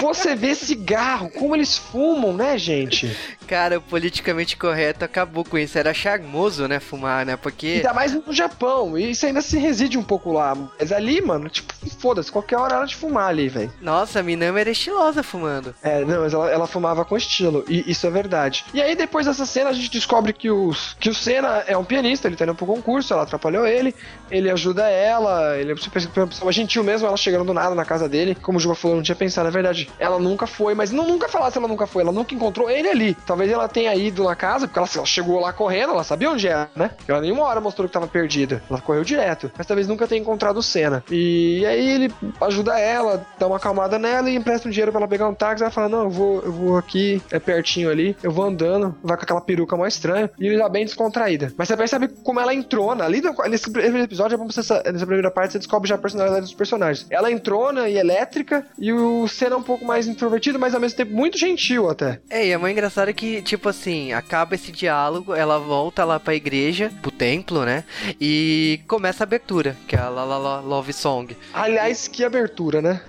[0.00, 3.16] Você vê cigarro, como eles fumam, né, gente?
[3.46, 5.78] Cara, o politicamente correto acabou com isso.
[5.78, 7.36] Era charmoso, né, fumar, né?
[7.36, 7.66] Porque.
[7.76, 8.98] Ainda mais no Japão.
[8.98, 10.56] E isso ainda se reside um pouco lá.
[10.78, 13.72] Mas ali, mano, tipo, foda-se, qualquer hora era de fumar ali, velho.
[13.80, 15.74] Nossa, a Minami era estilosa fumando.
[15.82, 18.64] É, não, mas ela, ela fumava com estilo, e isso é verdade.
[18.72, 21.84] E aí, depois dessa cena, a gente descobre que, os, que o Senna é um
[21.84, 23.94] pianista, ele tá indo pro concurso, ela atrapalhou ele,
[24.30, 25.74] ele ajuda ela, ele é
[26.16, 28.34] uma pessoa gentil mesmo, ela chegando do nada na casa dele.
[28.34, 29.90] Como o Juba falou, não tinha pensado, é verdade.
[29.98, 32.88] Ela nunca foi, mas não nunca falar se ela nunca foi, ela nunca encontrou ele
[32.88, 33.16] ali.
[33.36, 36.48] Talvez ela tenha ido na casa, porque ela, ela chegou lá correndo, ela sabia onde
[36.48, 36.90] era, né?
[37.06, 38.62] Ela nenhuma hora mostrou que tava perdida.
[38.70, 41.04] Ela correu direto, mas talvez nunca tenha encontrado o Senna.
[41.10, 45.08] E aí ele ajuda ela, dá uma acalmada nela e empresta um dinheiro pra ela
[45.08, 45.62] pegar um táxi.
[45.62, 49.16] Ela fala: Não, eu vou, eu vou aqui, é pertinho ali, eu vou andando, vai
[49.16, 50.30] com aquela peruca mais estranha.
[50.38, 51.52] E ele já bem descontraída.
[51.56, 55.52] Mas você percebe como ela entrou na ali nesse primeiro episódio, é nessa primeira parte,
[55.52, 57.06] você descobre já a personalidade dos personagens.
[57.10, 60.96] Ela entrona e elétrica, e o Senna é um pouco mais introvertido, mas ao mesmo
[60.96, 62.20] tempo muito gentil até.
[62.28, 66.34] É, e é mais engraçado que, tipo assim, acaba esse diálogo, ela volta lá pra
[66.34, 67.84] igreja, pro templo, né?
[68.20, 71.36] E começa a abertura, que é a La La La Love Song.
[71.52, 73.00] Aliás, que abertura, né?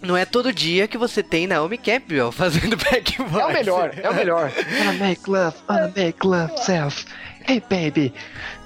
[0.00, 3.40] Não é todo dia que você tem Naomi Campbell fazendo back voice.
[3.40, 4.52] É o melhor, é o melhor.
[4.78, 7.04] Wanna make love, wanna make love self.
[7.46, 8.12] Hey baby.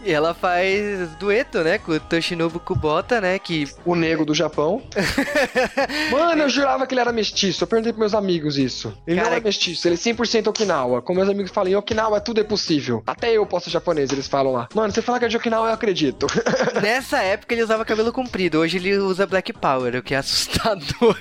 [0.05, 3.69] E ela faz dueto, né, com o Toshinobu Kubota, né, que...
[3.85, 4.83] O nego do Japão.
[6.11, 7.63] Mano, eu jurava que ele era mestiço.
[7.63, 8.93] Eu perguntei pros meus amigos isso.
[9.07, 11.01] Ele Cara, não é mestiço, ele é 100% Okinawa.
[11.01, 13.03] Como meus amigos falam, em Okinawa tudo é possível.
[13.07, 14.69] Até eu posso ser japonês, eles falam lá.
[14.75, 16.27] Mano, você fala que é de Okinawa, eu acredito.
[16.83, 21.17] Nessa época ele usava cabelo comprido, hoje ele usa Black Power, o que é assustador.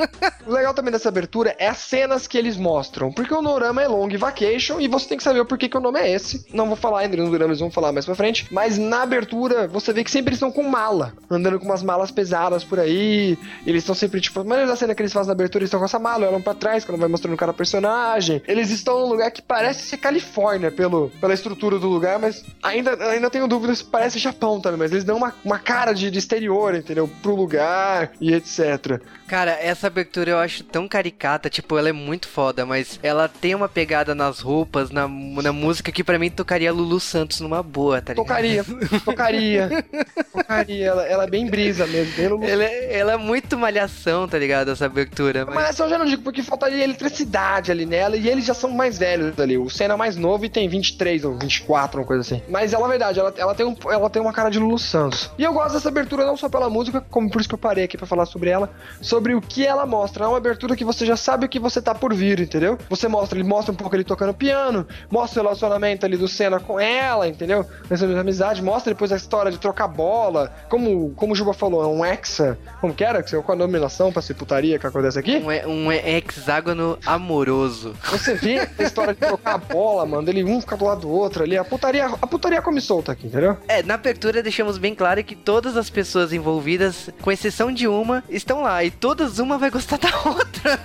[0.46, 3.12] o legal também dessa abertura é as cenas que eles mostram.
[3.12, 5.80] Porque o Norama é Long Vacation e você tem que saber o porquê que o
[5.80, 6.46] nome é esse.
[6.52, 8.21] Não vou falar ainda no Dorama, eles vão falar mais pra frente.
[8.50, 11.12] Mas na abertura, você vê que sempre eles estão com mala.
[11.30, 13.38] Andando com umas malas pesadas por aí.
[13.66, 15.80] Eles estão sempre, tipo, a maneira da cena que eles fazem na abertura, eles estão
[15.80, 18.42] com essa mala, olham pra trás quando vai mostrando cada personagem.
[18.46, 22.92] Eles estão num lugar que parece ser Califórnia pelo, pela estrutura do lugar, mas ainda,
[23.10, 24.78] ainda tenho dúvidas se parece Japão também.
[24.78, 27.08] Mas eles dão uma, uma cara de, de exterior, entendeu?
[27.22, 29.00] Pro lugar e etc.
[29.32, 33.54] Cara, essa abertura eu acho tão caricata, tipo, ela é muito foda, mas ela tem
[33.54, 38.02] uma pegada nas roupas, na, na música que pra mim tocaria Lulu Santos numa boa,
[38.02, 38.26] tá ligado?
[38.26, 38.62] Tocaria,
[39.02, 39.84] tocaria,
[40.30, 40.86] tocaria.
[40.86, 42.14] Ela, ela é bem brisa mesmo.
[42.14, 42.44] Bem no...
[42.44, 44.70] Ela, é- ela é muito malhação, tá ligado?
[44.70, 45.46] Essa abertura.
[45.46, 45.54] Mas...
[45.54, 48.98] Mas eu já não digo porque faltaria eletricidade ali nela e eles já são mais
[48.98, 49.56] velhos ali.
[49.56, 52.42] O Senna é mais novo e tem 23 ou 24, uma coisa assim.
[52.50, 55.30] Mas ela, é verdade, ela, ela, tem um, ela tem uma cara de Lulu Santos.
[55.38, 57.84] E eu gosto dessa abertura não só pela música, como por isso que eu parei
[57.84, 58.68] aqui pra falar sobre ela,
[59.00, 60.24] sobre o que ela mostra.
[60.24, 62.78] É uma abertura que você já sabe o que você tá por vir, entendeu?
[62.88, 66.58] Você mostra, ele mostra um pouco ele tocando piano, mostra o relacionamento ali do Senna
[66.58, 67.64] com ela, entendeu?
[67.88, 71.86] Essa amizade, mostra depois a história de trocar bola, como, como o Juba falou, é
[71.86, 72.58] um hexa.
[72.80, 73.22] Como que era?
[73.22, 75.36] Qual a nominação pra ser putaria que acontece aqui?
[75.36, 77.94] Um, um hexágono amoroso.
[78.10, 81.10] Você vê a história de trocar a bola, mano, ele um fica do lado do
[81.10, 81.56] outro ali.
[81.56, 83.56] A putaria, a putaria come solta aqui, entendeu?
[83.68, 88.24] É, na abertura deixamos bem claro que todas as pessoas envolvidas, com exceção de uma,
[88.28, 88.82] estão lá.
[88.82, 90.78] E todas uma vai gostar da outra.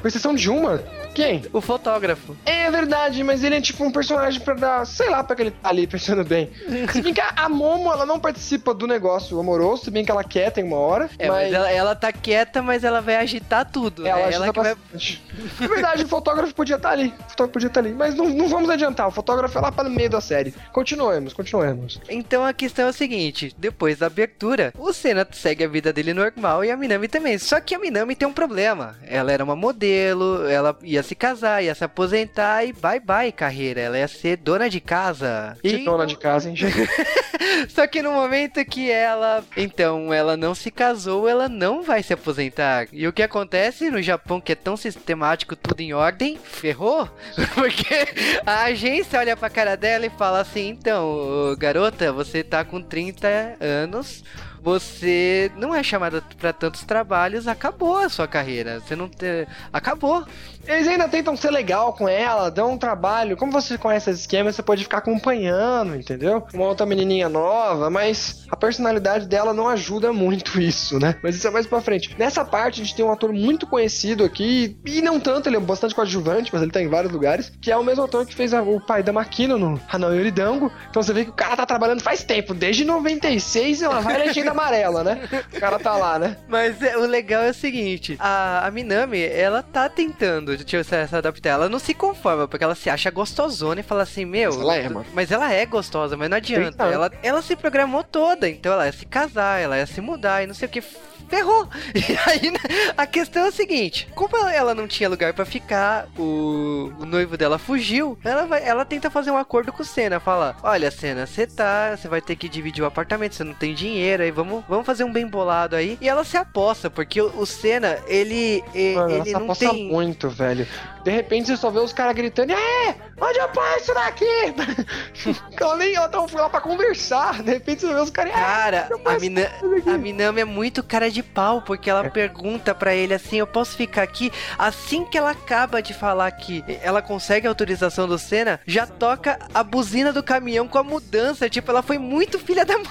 [0.00, 0.82] Com exceção de uma.
[1.14, 1.42] Quem?
[1.52, 2.36] O fotógrafo.
[2.44, 5.50] É verdade, mas ele é tipo um personagem pra dar, sei lá, pra que ele
[5.52, 6.50] tá ali pensando bem.
[6.92, 10.10] Se bem que a, a Momo, ela não participa do negócio amoroso, se bem que
[10.10, 11.08] ela quer, tem uma hora.
[11.18, 14.06] É, mas, ela, ela tá quieta, mas ela vai agitar tudo.
[14.06, 14.24] Ela, né?
[14.24, 14.74] ajuda ela que vai.
[14.74, 15.22] bastante.
[15.60, 17.14] É verdade, o fotógrafo podia estar ali.
[17.26, 17.92] O fotógrafo podia estar ali.
[17.92, 20.52] Mas não, não vamos adiantar, o fotógrafo é lá para o meio da série.
[20.72, 22.00] Continuemos, continuemos.
[22.08, 26.12] Então a questão é o seguinte: depois da abertura, o Senna segue a vida dele
[26.12, 27.38] normal e a Minami também.
[27.38, 28.96] Só que a Minami tem um problema.
[29.06, 33.80] Ela era uma modelo, ela ia se casar, ia se aposentar e bye bye carreira.
[33.80, 35.56] Ela ia ser dona de casa.
[35.62, 36.74] Que E- dona de casa, hein, gente?
[37.68, 42.12] Só que no momento que ela, então, ela não se casou, ela não vai se
[42.12, 42.86] aposentar.
[42.92, 47.08] E o que acontece no Japão, que é tão sistemático, tudo em ordem, ferrou.
[47.54, 48.06] Porque
[48.46, 53.56] a agência olha pra cara dela e fala assim: então, garota, você tá com 30
[53.60, 54.24] anos.
[54.64, 58.80] Você não é chamada pra tantos trabalhos, acabou a sua carreira.
[58.80, 59.46] Você não te...
[59.70, 60.24] acabou.
[60.66, 63.36] Eles ainda tentam ser legal com ela, dão um trabalho.
[63.36, 66.42] Como você conhece esse esquema, você pode ficar acompanhando, entendeu?
[66.54, 71.16] Uma outra menininha nova, mas a personalidade dela não ajuda muito isso, né?
[71.22, 72.16] Mas isso é mais pra frente.
[72.18, 75.60] Nessa parte, a gente tem um ator muito conhecido aqui, e não tanto, ele é
[75.60, 78.54] bastante coadjuvante, mas ele tá em vários lugares, que é o mesmo ator que fez
[78.54, 80.72] a- o pai da Makino no Hanao Yoridango.
[80.88, 84.16] Então você vê que o cara tá trabalhando faz tempo, desde 96 e ela vai
[84.16, 85.28] legenda amarela, né?
[85.52, 86.36] O cara tá lá, né?
[86.48, 90.84] Mas é, o legal é o seguinte: a, a Minami, ela tá tentando eu se,
[90.84, 91.50] se adaptar.
[91.50, 94.50] Ela não se conforma, porque ela se acha gostosona e fala assim: Meu.
[94.50, 95.06] Mas ela é, mano.
[95.12, 96.68] Mas ela é gostosa, mas não adianta.
[96.68, 96.90] Então.
[96.90, 100.46] Ela, ela se programou toda, então ela ia se casar, ela ia se mudar e
[100.46, 100.82] não sei o que.
[101.28, 101.68] Ferrou!
[101.94, 102.58] E aí né,
[102.96, 107.36] a questão é o seguinte: como ela, não tinha lugar pra ficar, o, o noivo
[107.36, 110.18] dela fugiu, ela, vai, ela tenta fazer um acordo com o Senna.
[110.20, 113.74] Fala: Olha, Senna, você tá, você vai ter que dividir o apartamento, você não tem
[113.74, 115.96] dinheiro, aí vamos, vamos fazer um bem bolado aí.
[116.00, 119.42] E ela se aposta, porque o, o Senna, ele, e- Mano, ela ele se não
[119.44, 119.88] aposta tem.
[119.88, 120.66] muito, velho.
[121.04, 124.24] De repente você só vê os caras gritando, é, onde eu ponho isso daqui?
[125.60, 127.42] ela nem ela tava lá pra conversar.
[127.42, 129.50] De repente você vê os caras, é, Cara, eu a, Mina,
[129.86, 133.76] a Minami é muito cara de pau, porque ela pergunta pra ele assim: Eu posso
[133.76, 134.30] ficar aqui?
[134.58, 139.38] Assim que ela acaba de falar que ela consegue a autorização do Senna, já toca
[139.54, 141.48] a buzina do caminhão com a mudança.
[141.48, 142.84] Tipo, ela foi muito filha da mãe.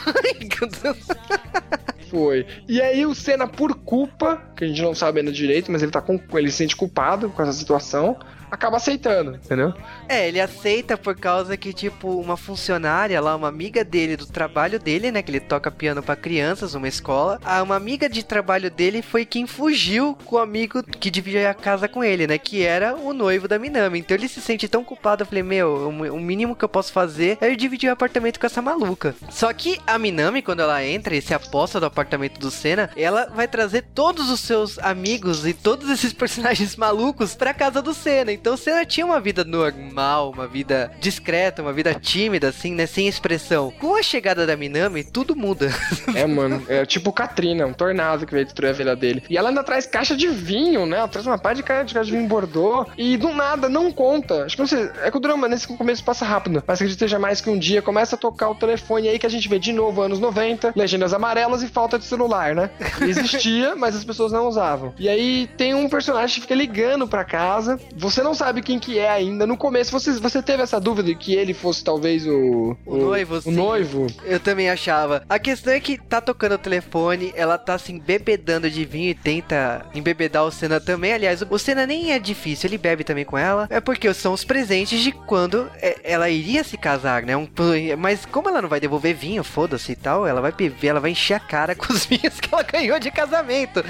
[2.10, 2.46] Foi.
[2.68, 5.92] E aí o Senna, por culpa, que a gente não sabe ainda direito, mas ele
[5.92, 6.20] tá com.
[6.36, 8.18] ele se sente culpado com essa situação,
[8.54, 9.74] acaba aceitando, entendeu?
[10.08, 14.80] É, ele aceita por causa que, tipo, uma funcionária lá, uma amiga dele do trabalho
[14.80, 15.22] dele, né?
[15.24, 17.39] Que ele toca piano pra crianças numa escola.
[17.44, 21.54] A uma amiga de trabalho dele foi quem fugiu com o amigo que dividia a
[21.54, 22.38] casa com ele, né?
[22.38, 24.00] Que era o noivo da Minami.
[24.00, 25.24] Então ele se sente tão culpado.
[25.24, 28.46] Eu falei, meu, o mínimo que eu posso fazer é eu dividir o apartamento com
[28.46, 29.16] essa maluca.
[29.30, 33.26] Só que a Minami, quando ela entra e se aposta do apartamento do Senna, ela
[33.26, 38.32] vai trazer todos os seus amigos e todos esses personagens malucos pra casa do Senna.
[38.44, 42.86] Então Senna tinha uma vida normal, uma vida discreta, uma vida tímida, assim, né?
[42.86, 43.72] Sem expressão.
[43.80, 45.72] Com a chegada da Minami, tudo muda.
[46.14, 49.24] É, mano, é tipo Katrina, um tornado que veio destruir a vida dele.
[49.30, 50.98] E ela ainda traz caixa de vinho, né?
[50.98, 52.92] Ela traz uma pá de caixa de, vinho Bordeaux.
[52.98, 54.46] E do nada, não conta.
[54.48, 54.90] Que não sei.
[55.02, 56.62] É que o drama nesse começo passa rápido.
[56.68, 59.30] Mas que esteja mais que um dia, começa a tocar o telefone aí que a
[59.30, 62.70] gente vê de novo anos 90, legendas amarelas e falta de celular, né?
[63.00, 64.94] Existia, mas as pessoas não usavam.
[65.00, 67.80] E aí tem um personagem que fica ligando pra casa.
[67.96, 69.46] Você não sabe quem que é ainda.
[69.48, 72.76] No começo, você, você teve essa dúvida de que ele fosse talvez o.
[72.86, 73.52] O noivo, O sim.
[73.52, 74.08] noivo.
[74.26, 75.24] Eu também achava.
[75.30, 79.15] A questão é que tá tocando o telefone, ela tá se embebedando de vinho e
[79.15, 81.13] tenta embebedar o Senna também.
[81.13, 83.67] Aliás, o Senna nem é difícil, ele bebe também com ela.
[83.69, 87.36] É porque são os presentes de quando é, ela iria se casar, né?
[87.38, 87.48] Um-
[87.98, 91.12] mas como ela não vai devolver vinho, foda-se e tal, ela vai beber, ela vai
[91.12, 93.84] encher a cara com os vinhos que ela ganhou de casamento.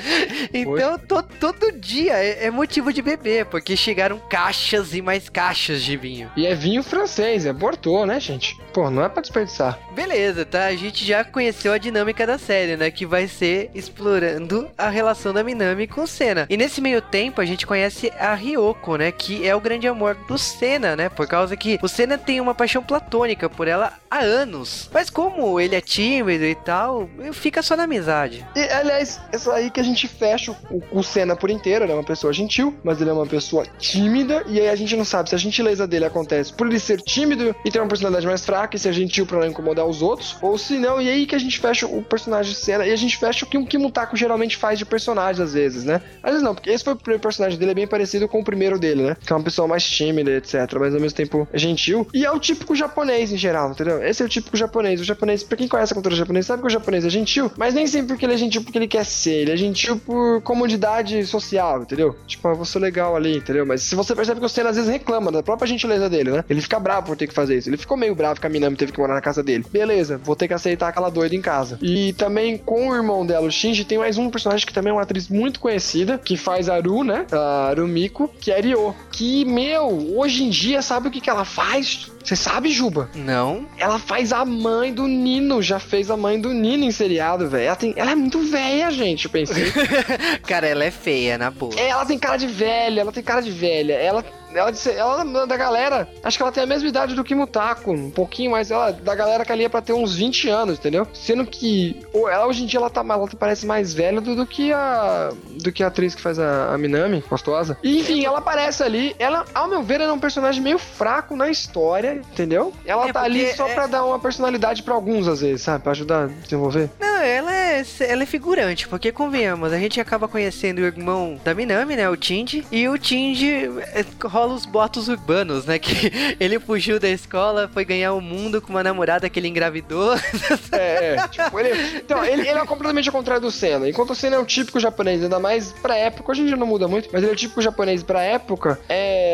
[0.53, 5.84] Então, to- todo dia é, é motivo de beber, porque chegaram caixas e mais caixas
[5.84, 6.32] de vinho.
[6.36, 8.58] E é vinho francês, é Bordeaux, né, gente?
[8.74, 9.78] Pô, não é pra desperdiçar.
[9.91, 10.65] Beleza, tá?
[10.65, 12.89] A gente já conheceu a dinâmica da série, né?
[12.89, 16.48] Que vai ser explorando a relação da Minami com o Senna.
[16.50, 19.12] E nesse meio tempo a gente conhece a Ryoko, né?
[19.12, 21.10] Que é o grande amor do Senna, né?
[21.10, 24.89] Por causa que o Senna tem uma paixão platônica por ela há anos.
[24.91, 28.43] Mas como ele é tímido e tal, fica só na amizade.
[28.56, 31.86] E, aliás, é só aí que a gente fecha o, o Senna por inteiro.
[31.86, 34.12] Ele é uma pessoa gentil, mas ele é uma pessoa tímida.
[34.47, 37.56] E aí a gente não sabe se a gentileza dele acontece por ele ser tímido
[37.65, 40.38] e ter uma personalidade mais fraca e ser gentil pra não incomodar os outros.
[40.41, 42.86] Ou se não, e aí que a gente fecha o personagem Senna.
[42.86, 46.02] E a gente fecha o que o Kimutako geralmente faz de personagem, às vezes, né?
[46.21, 48.43] Às vezes não, porque esse foi o primeiro personagem dele, é bem parecido com o
[48.43, 49.17] primeiro dele, né?
[49.19, 50.54] Que é uma pessoa mais tímida, etc.
[50.80, 52.08] Mas ao mesmo tempo gentil.
[52.13, 54.04] E é o típico japonês em geral, entendeu?
[54.04, 54.99] Esse é o típico japonês.
[54.99, 57.73] O japonês, pra quem conhece a cultura japonesa, sabe que o japonês é gentil, mas
[57.73, 59.41] nem sempre porque ele é gentil porque ele quer ser.
[59.43, 62.15] Ele é gentil por comodidade social, entendeu?
[62.28, 63.65] Tipo, ah, vou ser legal ali, entendeu?
[63.65, 66.44] Mas se você percebe que o Senna às vezes reclama da própria gentileza dele, né?
[66.50, 67.70] Ele fica bravo por ter que fazer isso.
[67.70, 69.66] Ele ficou meio bravo que a Minami teve que morar na casa dele.
[69.72, 71.78] Beleza, vou ter que aceitar aquela doida em casa.
[71.82, 74.94] E também com o irmão dela, o Shinji, tem mais um personagem que também é
[74.94, 77.26] uma atriz muito conhecida, que faz Aru, né?
[77.32, 78.96] A Arumiko, que é Ryo.
[79.12, 82.12] Que, meu, hoje em dia, sabe o que, que ela faz?
[82.23, 83.09] Você sabe, Juba?
[83.13, 83.67] Não?
[83.77, 87.65] Ela faz a mãe do Nino, já fez a mãe do Nino em seriado, velho.
[87.65, 89.65] Ela, tem- ela é muito velha, gente, eu pensei.
[90.47, 91.73] Cara, ela é feia, na boa.
[91.77, 93.93] É, ela tem cara de velha, ela tem cara de velha.
[93.93, 94.23] Ela,
[94.56, 98.10] ela, disse- ela da galera, acho que ela tem a mesma idade do Kimutako, um
[98.12, 98.72] pouquinho mais.
[98.72, 101.08] Ela, da galera que ali é pra ter uns 20 anos, entendeu?
[101.13, 104.72] Sendo que ela hoje em dia ela, tá, ela parece mais velha do, do que
[104.74, 107.78] a do que a atriz que faz a, a Minami, gostosa.
[107.84, 109.16] E, enfim, ela aparece ali.
[109.20, 112.74] Ela, ao meu ver, ela é um personagem meio fraco na história, entendeu?
[112.86, 115.84] Ela É, tá ali só é- pra dar uma personalidade pra alguns, às vezes, sabe?
[115.84, 116.89] Pra ajudar a desenvolver.
[117.00, 121.54] Não, ela é, ela é figurante, porque convenhamos, a gente acaba conhecendo o irmão da
[121.54, 124.04] Minami, né, o Tindy, e o Tindy é,
[124.43, 128.69] rola os boatos urbanos, né, que ele fugiu da escola, foi ganhar o mundo com
[128.69, 130.13] uma namorada que ele engravidou.
[130.71, 131.27] É, é.
[131.27, 133.88] Tipo, ele, então, ele, ele é completamente ao contrário do Senna.
[133.88, 136.65] Enquanto o Senna é o típico japonês, ainda mais pra época, hoje em dia não
[136.65, 139.33] muda muito, mas ele é típico japonês pra época, é,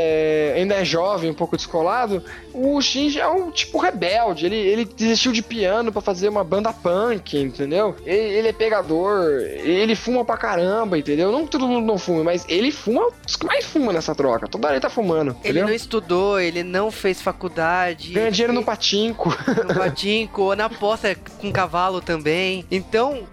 [0.56, 2.24] ainda é jovem, um pouco descolado.
[2.54, 4.46] O Shinji é um tipo rebelde.
[4.46, 7.96] Ele, ele desistiu de piano pra fazer uma banda punk, entendeu?
[8.06, 11.32] Ele, ele é pegador, ele fuma pra caramba, entendeu?
[11.32, 14.48] Não que todo mundo não fuma, mas ele fuma os que mais fuma nessa troca.
[14.48, 15.68] Toda hora ele tá fumando, Ele entendeu?
[15.68, 18.12] não estudou, ele não fez faculdade.
[18.14, 19.30] Ganha dinheiro no patinco.
[19.68, 22.66] no patinco, ou na aposta com cavalo também.
[22.72, 23.24] Então,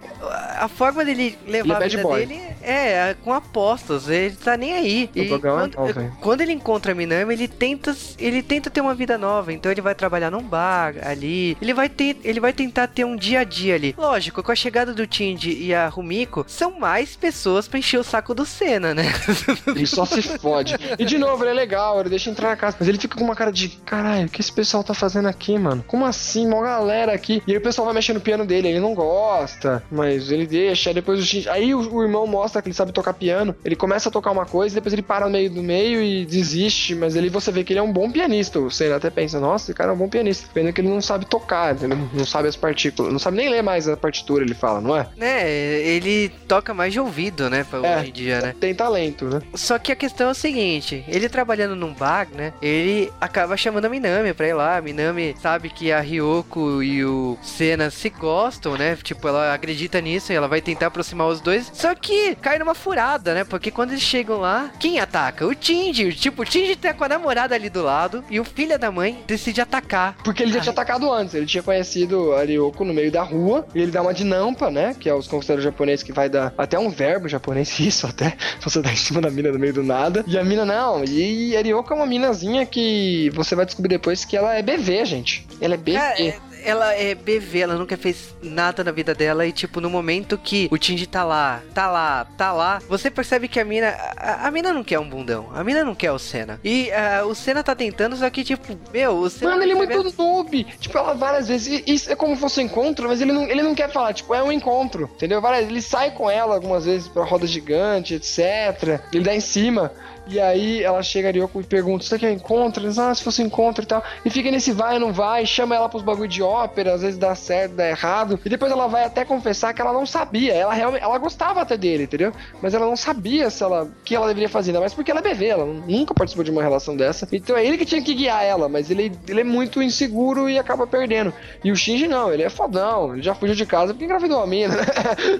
[0.59, 2.25] a forma dele Ele é levar a vida boy.
[2.25, 4.07] dele é com apostas.
[4.09, 5.09] Ele tá nem aí.
[5.15, 8.93] O E é quando, quando ele encontra a Minami, ele tenta, ele tenta ter uma
[8.93, 9.53] vida nova.
[9.53, 11.57] Então ele vai trabalhar num bar ali.
[11.61, 11.89] Ele vai
[12.23, 13.95] ele vai tentar ter um dia a dia ali.
[13.97, 18.03] Lógico, com a chegada do Tindy e a Rumiko, são mais pessoas pra encher o
[18.03, 19.05] saco do Senna, né?
[19.67, 20.75] Ele só se fode.
[20.99, 22.77] E de novo, ele é legal, ele deixa entrar na casa.
[22.79, 25.57] Mas ele fica com uma cara de caralho, o que esse pessoal tá fazendo aqui,
[25.57, 25.83] mano?
[25.87, 26.47] Como assim?
[26.47, 27.41] Mó galera aqui.
[27.47, 30.89] E aí o pessoal vai mexer no piano dele, ele não gosta, mas ele deixa.
[30.89, 31.49] Aí depois o.
[31.49, 33.55] Aí o, o irmão mostra que ele sabe tocar piano.
[33.63, 36.56] Ele começa a tocar uma coisa, depois ele para no meio do meio e desiste.
[36.97, 38.59] Mas ali você vê que ele é um bom pianista.
[38.59, 40.47] O Senna até pensa, nossa, esse cara é um bom pianista.
[40.53, 41.97] Pena que ele não sabe tocar, entendeu?
[42.13, 43.11] Não sabe as partículas.
[43.11, 45.07] Não sabe nem ler mais a partitura, ele fala, não é?
[45.15, 45.49] né?
[45.49, 47.63] Ele toca mais de ouvido, né?
[47.69, 47.97] Pra É.
[47.99, 48.55] hoje em dia, né?
[48.59, 49.41] Tem talento, né?
[49.53, 52.53] Só que a questão é o seguinte, ele trabalhando num bar, né?
[52.61, 54.77] Ele acaba chamando a Minami pra ir lá.
[54.77, 58.97] A Minami sabe que a Ryoko e o Senna se gostam, né?
[59.01, 61.69] Tipo, ela acredita nisso e ela vai tentar aproximar os dois.
[61.73, 63.43] Só que cai numa furada, né?
[63.43, 65.45] Porque quando eles chegam lá, quem ataca?
[65.45, 66.13] O Tindy.
[66.13, 69.21] Tipo, o Tindy tá com a namorada ali do lado e o filho da mãe
[69.27, 70.15] decide atacar.
[70.23, 70.61] Porque ele já Ai.
[70.63, 74.01] tinha atacado antes, ele tinha conhecido a Ryoko no meio da rua, e ele dá
[74.01, 74.95] uma de nampa, né?
[74.97, 78.81] Que é os conselheiros japoneses que vai dar até um verbo japonês, isso até, você
[78.81, 80.23] dá em cima da mina no meio do nada.
[80.25, 84.23] E a mina não, e a Ryoko é uma minazinha que você vai descobrir depois
[84.23, 85.45] que ela é BV, gente.
[85.59, 85.97] Ela é BV.
[85.97, 89.89] Cara, é- ela é BV, ela nunca fez nada na vida dela e, tipo, no
[89.89, 93.89] momento que o Tindy tá lá, tá lá, tá lá, você percebe que a mina.
[94.17, 96.59] A, a mina não quer um bundão, a mina não quer o Senna.
[96.63, 99.51] E ah, o Senna tá tentando, só que, tipo, meu, o Senna.
[99.51, 100.63] Mano, ele é vê- muito noob.
[100.79, 101.83] Tipo, ela várias vezes.
[101.85, 104.33] Isso é como se fosse um encontro, mas ele não, ele não quer falar, tipo,
[104.33, 105.09] é um encontro.
[105.15, 105.41] Entendeu?
[105.41, 109.01] Várias, ele sai com ela algumas vezes pra roda gigante, etc.
[109.13, 109.91] Ele dá em cima.
[110.29, 112.83] E aí ela chega a Ryoko e pergunta: é um encontro?
[112.83, 114.03] Eles, ah, se fosse encontro e tal.
[114.25, 117.17] E fica nesse vai ou não vai, chama ela pros bagulho de ópera, às vezes
[117.17, 118.39] dá certo, dá errado.
[118.43, 120.53] E depois ela vai até confessar que ela não sabia.
[120.53, 122.31] Ela realmente, ela gostava até dele, entendeu?
[122.61, 125.19] Mas ela não sabia se ela, o que ela deveria fazer, ainda mais porque ela
[125.19, 127.27] é bebê, ela nunca participou de uma relação dessa.
[127.31, 130.59] Então é ele que tinha que guiar ela, mas ele, ele é muito inseguro e
[130.59, 131.33] acaba perdendo.
[131.63, 134.47] E o Shinji não, ele é fodão, ele já fugiu de casa porque engravidou a
[134.47, 134.83] mina, né?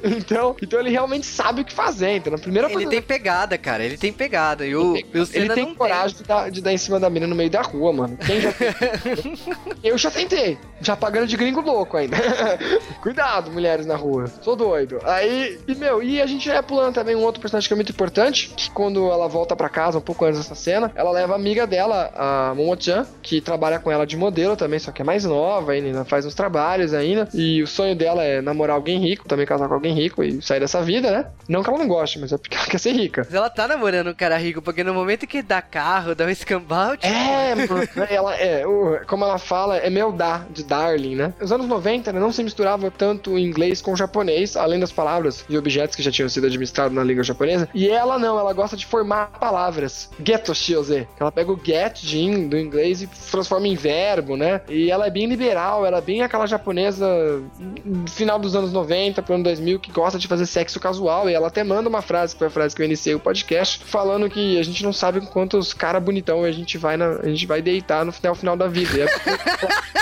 [0.17, 2.17] então, então ele realmente sabe o que fazer.
[2.17, 3.83] Então, na primeira Ele coisa tem pegada, cara.
[3.83, 4.65] Ele tem pegada.
[4.65, 4.75] E
[5.33, 7.93] ele tem coragem de dar, de dar em cima da mina no meio da rua,
[7.93, 8.17] mano.
[8.17, 8.53] Quem já
[9.83, 10.57] Eu já tentei.
[10.81, 12.17] Já pagando de gringo louco ainda.
[13.01, 14.27] Cuidado, mulheres na rua.
[14.41, 14.99] Sou doido.
[15.03, 17.91] Aí, e meu, e a gente é pulando também um outro personagem que é muito
[17.91, 21.35] importante, que quando ela volta pra casa, um pouco antes dessa cena, ela leva a
[21.35, 25.25] amiga dela, a Momo-chan, que trabalha com ela de modelo também, só que é mais
[25.25, 27.27] nova ainda, faz uns trabalhos ainda.
[27.33, 30.59] E o sonho dela é namorar alguém rico, também casar com alguém rico e sair
[30.59, 31.25] dessa vida, né?
[31.47, 33.23] Não que ela não goste, mas é porque ela quer ser rica.
[33.25, 36.29] Mas ela tá namorando um cara rico, porque no momento que dá carro, dá um
[36.29, 38.65] escambau, tipo, É, mano, ela é,
[39.07, 41.33] como ela fala, é meu da, de darling, né?
[41.39, 44.91] Os anos 90 né, não se misturava tanto o inglês com o japonês, além das
[44.91, 47.69] palavras e objetos que já tinham sido administrados na língua japonesa.
[47.73, 50.09] E ela não, ela gosta de formar palavras.
[50.21, 51.07] Geto shioze.
[51.17, 52.01] Ela pega o get
[52.49, 54.59] do inglês e transforma em verbo, né?
[54.67, 57.07] E ela é bem liberal, ela é bem aquela japonesa
[58.09, 61.29] final dos anos 90 pro ano 2000 que gosta de fazer sexo casual.
[61.29, 63.81] E ela até manda uma frase, que foi a frase que eu iniciei o podcast,
[63.85, 67.45] falando que a gente não sabe quantos caras bonitão a gente vai na, a gente
[67.45, 68.97] vai deitar no final, final da vida.
[68.97, 69.96] E é porque-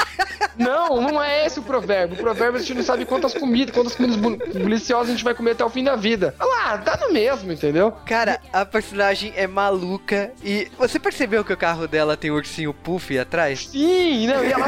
[0.57, 2.17] Não, não é esse o provérbio.
[2.17, 4.17] O provérbio a gente não sabe quantas comidas, quantas comidas
[4.53, 6.35] deliciosas a gente vai comer até o fim da vida.
[6.39, 7.91] Olha lá, dá no mesmo, entendeu?
[8.05, 12.73] Cara, a personagem é maluca e você percebeu que o carro dela tem um ursinho
[12.73, 13.67] puff atrás?
[13.71, 14.67] Sim, não, e ela,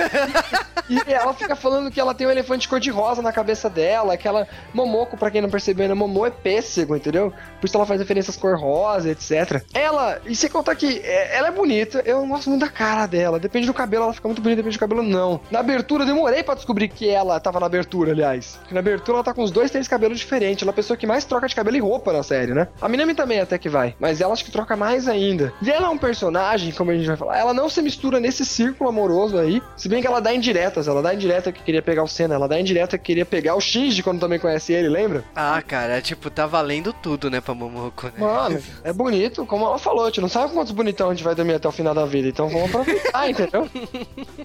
[0.89, 4.47] e ela fica falando que ela tem um elefante cor-de-rosa na cabeça dela, que ela.
[4.73, 5.93] Momoko, pra quem não percebeu, né?
[5.93, 7.33] Momô é pêssego, entendeu?
[7.59, 9.63] Por isso ela faz referências cor-rosa, etc.
[9.73, 13.39] Ela, e sem contar que é, ela é bonita, eu gosto muito da cara dela.
[13.39, 15.41] Depende do cabelo, ela fica muito bonita, depende do cabelo, não.
[15.49, 18.57] Na abertura, eu demorei pra descobrir que ela tava na abertura, aliás.
[18.59, 20.63] Porque na abertura ela tá com os dois, três cabelos diferentes.
[20.63, 22.67] Ela é a pessoa que mais troca de cabelo e roupa na série, né?
[22.81, 25.53] A Minami também até que vai, mas ela acho que troca mais ainda.
[25.61, 28.45] E ela é um personagem, como a gente vai falar, ela não se mistura nesse
[28.45, 29.61] círculo amoroso aí.
[29.75, 32.47] Se bem que ela dá indiretas, ela dá indireta que queria pegar o Senna, ela
[32.47, 35.23] dá indireta que queria pegar o Shinji quando também conhece ele, lembra?
[35.35, 38.13] Ah, cara, tipo, tá valendo tudo, né, pra Momoko, né?
[38.17, 41.35] Mano, é bonito, como ela falou, a gente não sabe quantos bonitão a gente vai
[41.35, 43.69] dormir até o final da vida, então vamos aproveitar, entendeu?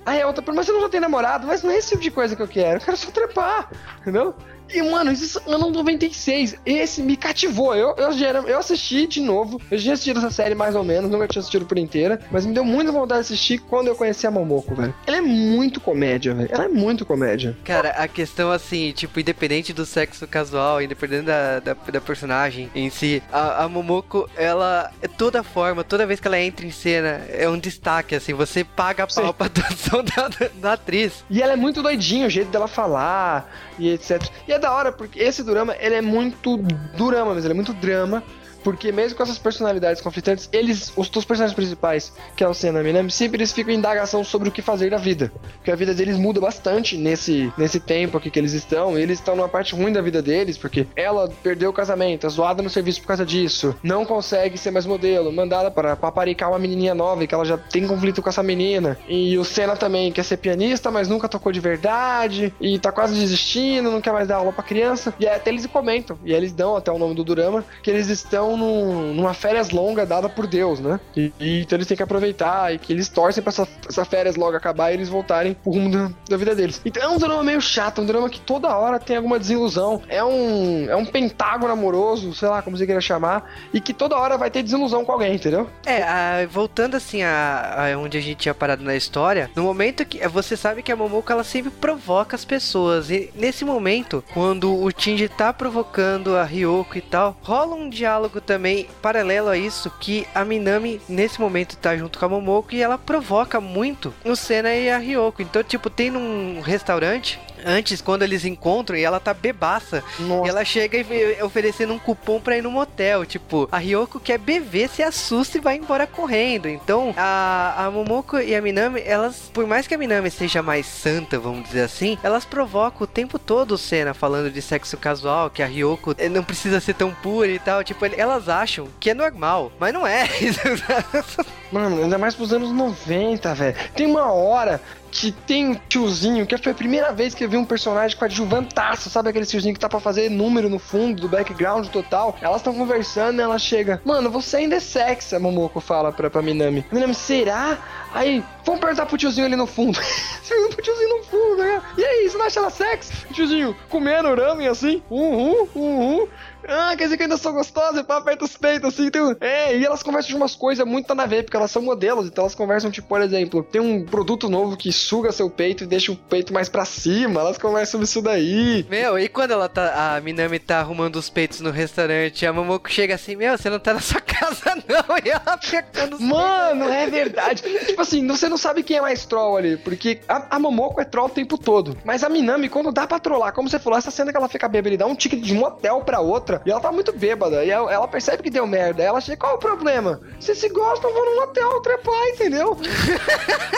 [0.04, 1.21] Aí a outra, mas você não já tem namorado?
[1.46, 3.70] Mas não é esse tipo de coisa que eu quero, eu quero só trepar,
[4.00, 4.34] entendeu?
[4.72, 6.56] E, mano, isso é ano 96.
[6.64, 7.74] Esse me cativou.
[7.74, 8.12] Eu, eu,
[8.48, 9.60] eu assisti de novo.
[9.70, 12.20] Eu já tinha assistido essa série mais ou menos, nunca tinha assistido por inteira.
[12.30, 14.94] Mas me deu muita vontade de assistir quando eu conheci a Momoko, velho.
[15.06, 16.48] Ela é muito comédia, velho.
[16.50, 17.56] Ela é muito comédia.
[17.64, 22.88] Cara, a questão assim, tipo, independente do sexo casual, independente da, da, da personagem em
[22.90, 27.20] si, a, a Momoko, ela, é toda forma, toda vez que ela entra em cena,
[27.28, 29.22] é um destaque, assim, você paga a Sim.
[29.22, 31.24] pau pra atuação da, da, da atriz.
[31.28, 34.22] E ela é muito doidinha, o jeito dela falar e etc.
[34.46, 36.56] E é da hora, porque esse drama, ele é muito
[36.96, 38.22] durama, mas ele é muito drama.
[38.62, 42.80] Porque mesmo com essas personalidades conflitantes, eles, os dois personagens principais, que é o Senna
[42.80, 45.32] e Minami, sempre eles ficam em indagação sobre o que fazer da vida.
[45.56, 48.98] Porque a vida deles muda bastante nesse, nesse tempo aqui que eles estão.
[48.98, 52.62] Eles estão numa parte ruim da vida deles, porque ela perdeu o casamento, é zoada
[52.62, 56.94] no serviço por causa disso, não consegue ser mais modelo, mandada para paparicar uma menininha
[56.94, 58.98] nova, que ela já tem conflito com essa menina.
[59.08, 63.14] E o Senna também quer ser pianista, mas nunca tocou de verdade, e tá quase
[63.14, 65.14] desistindo, não quer mais dar aula pra criança.
[65.18, 68.08] E aí até eles comentam, e eles dão até o nome do Durama, que eles
[68.08, 70.98] estão num- numa férias longa dada por Deus, né?
[71.16, 74.36] E, e então eles têm que aproveitar, e que eles torcem pra essa, essa férias
[74.36, 76.80] logo acabar e eles voltarem pro rumo da, da vida deles.
[76.84, 80.02] Então é um drama meio chato, um drama que toda hora tem alguma desilusão.
[80.08, 84.16] É um, é um pentágono amoroso, sei lá como você queira chamar, e que toda
[84.16, 85.68] hora vai ter desilusão com alguém, entendeu?
[85.84, 90.04] É, a- voltando assim a, a onde a gente tinha parado na história, no momento
[90.04, 94.72] que você sabe que a Momoko ela sempre provoca as pessoas e nesse momento, quando
[94.74, 99.90] o Shinji tá provocando a Ryoko e tal, rola um diálogo também paralelo a isso
[100.00, 104.36] que a Minami nesse momento tá junto com a Momoko e ela provoca muito o
[104.36, 105.42] Senna e a Ryoko.
[105.42, 110.46] Então, tipo, tem num restaurante Antes, quando eles encontram e ela tá bebaça, Nossa.
[110.46, 113.24] e ela chega e oferecendo um cupom pra ir no motel.
[113.24, 116.68] Tipo, a Ryoko quer beber, se assusta e vai embora correndo.
[116.68, 120.86] Então, a, a Momoko e a Minami, elas, por mais que a Minami seja mais
[120.86, 125.50] santa, vamos dizer assim, elas provocam o tempo todo o Senna falando de sexo casual,
[125.50, 127.84] que a Ryoko não precisa ser tão pura e tal.
[127.84, 130.28] Tipo, elas acham que é normal, mas não é.
[131.70, 133.76] Mano, ainda mais pros anos 90, velho.
[133.94, 134.80] Tem uma hora
[135.12, 138.24] que tem um tiozinho, que foi a primeira vez que eu vi um personagem com
[138.24, 142.36] adjuvantaço, sabe aquele tiozinho que tá pra fazer número no fundo do background total?
[142.40, 146.30] Elas estão conversando e ela chega, mano, você ainda é sexy, a Momoko fala pra,
[146.30, 146.84] pra Minami.
[146.90, 147.78] A Minami, será?
[148.14, 149.98] Aí, Vamos perguntar pro tiozinho ali no fundo.
[150.42, 151.82] Você pergunta pro tiozinho no fundo, né?
[151.96, 153.12] E aí, você não acha ela sexy?
[153.32, 156.28] Tiozinho comendo ramen assim, uhum, uhum.
[156.68, 159.10] Ah, quer dizer que ainda sou gostosa, e pá, aperta os peitos assim.
[159.10, 159.34] Tem um...
[159.40, 162.26] É, e elas conversam de umas coisas muito nada a ver, porque elas são modelos,
[162.26, 165.86] então elas conversam, tipo, por exemplo, tem um produto novo que suga seu peito e
[165.88, 168.86] deixa o peito mais pra cima, elas conversam sobre isso daí.
[168.88, 170.14] Meu, e quando ela tá.
[170.16, 173.80] A Minami tá arrumando os peitos no restaurante, a Momoko chega assim, meu, você não
[173.80, 175.18] tá na sua casa, não.
[175.24, 177.62] E ela pegando os Mano, é verdade.
[177.86, 181.04] tipo assim, você não sabe quem é mais troll ali, porque a, a Momoko é
[181.04, 181.96] troll o tempo todo.
[182.04, 184.68] Mas a Minami, quando dá pra trollar, como você falou, essa cena que ela fica
[184.68, 187.64] bêbada, ele dá um ticket de um hotel pra outra, e ela tá muito bêbada,
[187.64, 189.02] e ela, ela percebe que deu merda.
[189.02, 190.20] Ela chega, qual é o problema?
[190.38, 192.76] Vocês se gostam, vão num hotel trepar, entendeu?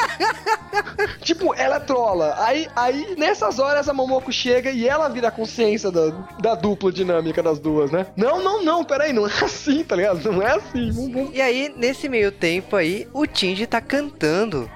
[1.20, 2.34] tipo, ela trola.
[2.38, 6.10] Aí, aí, nessas horas, a Momoko chega e ela vira a consciência da,
[6.40, 8.06] da dupla dinâmica das duas, né?
[8.16, 10.32] Não, não, não, peraí, não é assim, tá ligado?
[10.32, 11.30] Não é assim.
[11.32, 14.13] E aí, nesse meio tempo aí, o Tinji tá cantando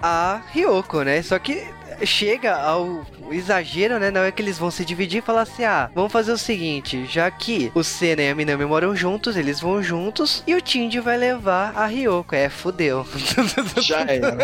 [0.03, 1.23] a Ryoko, né?
[1.23, 1.67] Só que
[2.03, 4.11] chega ao exagero, né?
[4.11, 7.07] Na hora que eles vão se dividir e falar assim: ah, vamos fazer o seguinte,
[7.07, 11.01] já que o Senna e a Minami moram juntos, eles vão juntos e o Tinji
[11.01, 12.35] vai levar a Ryoko.
[12.35, 13.07] É, fudeu.
[13.81, 14.37] Já era.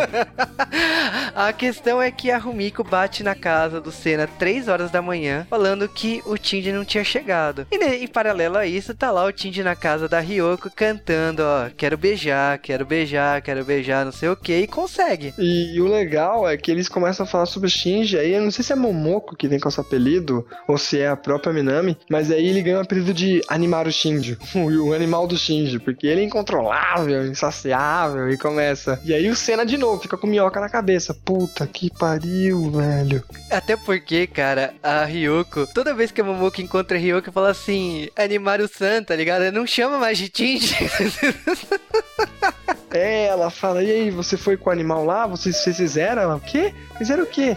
[1.34, 5.46] a questão é que a Rumiko bate na casa do Senna 3 horas da manhã,
[5.50, 7.66] falando que o Tindy não tinha chegado.
[7.70, 11.42] E ne- em paralelo a isso, tá lá o Tindy na casa da Ryoko cantando,
[11.42, 15.34] ó, quero beijar, quero beijar, quero beijar, não sei o que, e consegue.
[15.38, 18.64] E, o legal é que eles começam a falar o Shinji, aí eu não sei
[18.64, 22.30] se é Momoko que vem com esse apelido, ou se é a própria Minami, mas
[22.30, 26.22] aí ele ganha o apelido de Animaru Shinji, o, o animal do Shinji, porque ele
[26.22, 29.00] é incontrolável, insaciável, e começa.
[29.04, 31.14] E aí o Senna de novo fica com minhoca na cabeça.
[31.14, 33.22] Puta que pariu, velho.
[33.50, 38.08] Até porque, cara, a Ryoko, toda vez que a Momoko encontra a Ryoko, fala assim,
[38.16, 39.42] animar o San, tá ligado?
[39.42, 40.74] Ela Não chama mais de Tindy.
[42.90, 45.26] É, ela fala, e aí, você foi com o animal lá?
[45.26, 46.22] Vocês, vocês fizeram?
[46.22, 46.72] Ela, o quê?
[46.96, 47.56] Fizeram o quê?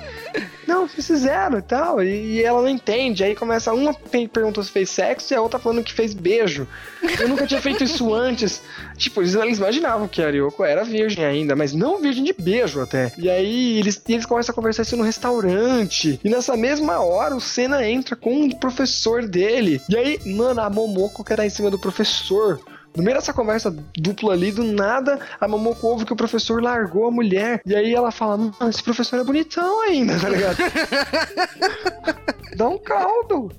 [0.66, 2.04] Não, fizeram e tal.
[2.04, 3.24] E, e ela não entende.
[3.24, 6.68] Aí começa, uma pe- perguntou se fez sexo e a outra falando que fez beijo.
[7.20, 8.62] Eu nunca tinha feito isso antes.
[8.98, 12.82] Tipo, eles, eles imaginavam que a Ryoko era virgem ainda, mas não virgem de beijo
[12.82, 13.12] até.
[13.18, 16.20] E aí eles, eles começam a conversar isso no restaurante.
[16.24, 19.82] E nessa mesma hora o Senna entra com o professor dele.
[19.88, 22.60] E aí, mano, a Momoko quer dar em cima do professor.
[22.98, 27.08] No meio dessa conversa dupla ali, do nada, a Momoko ouve que o professor largou
[27.08, 27.62] a mulher.
[27.64, 30.58] E aí ela fala, mano, esse professor é bonitão ainda, tá ligado?
[32.56, 33.52] Dá um caldo.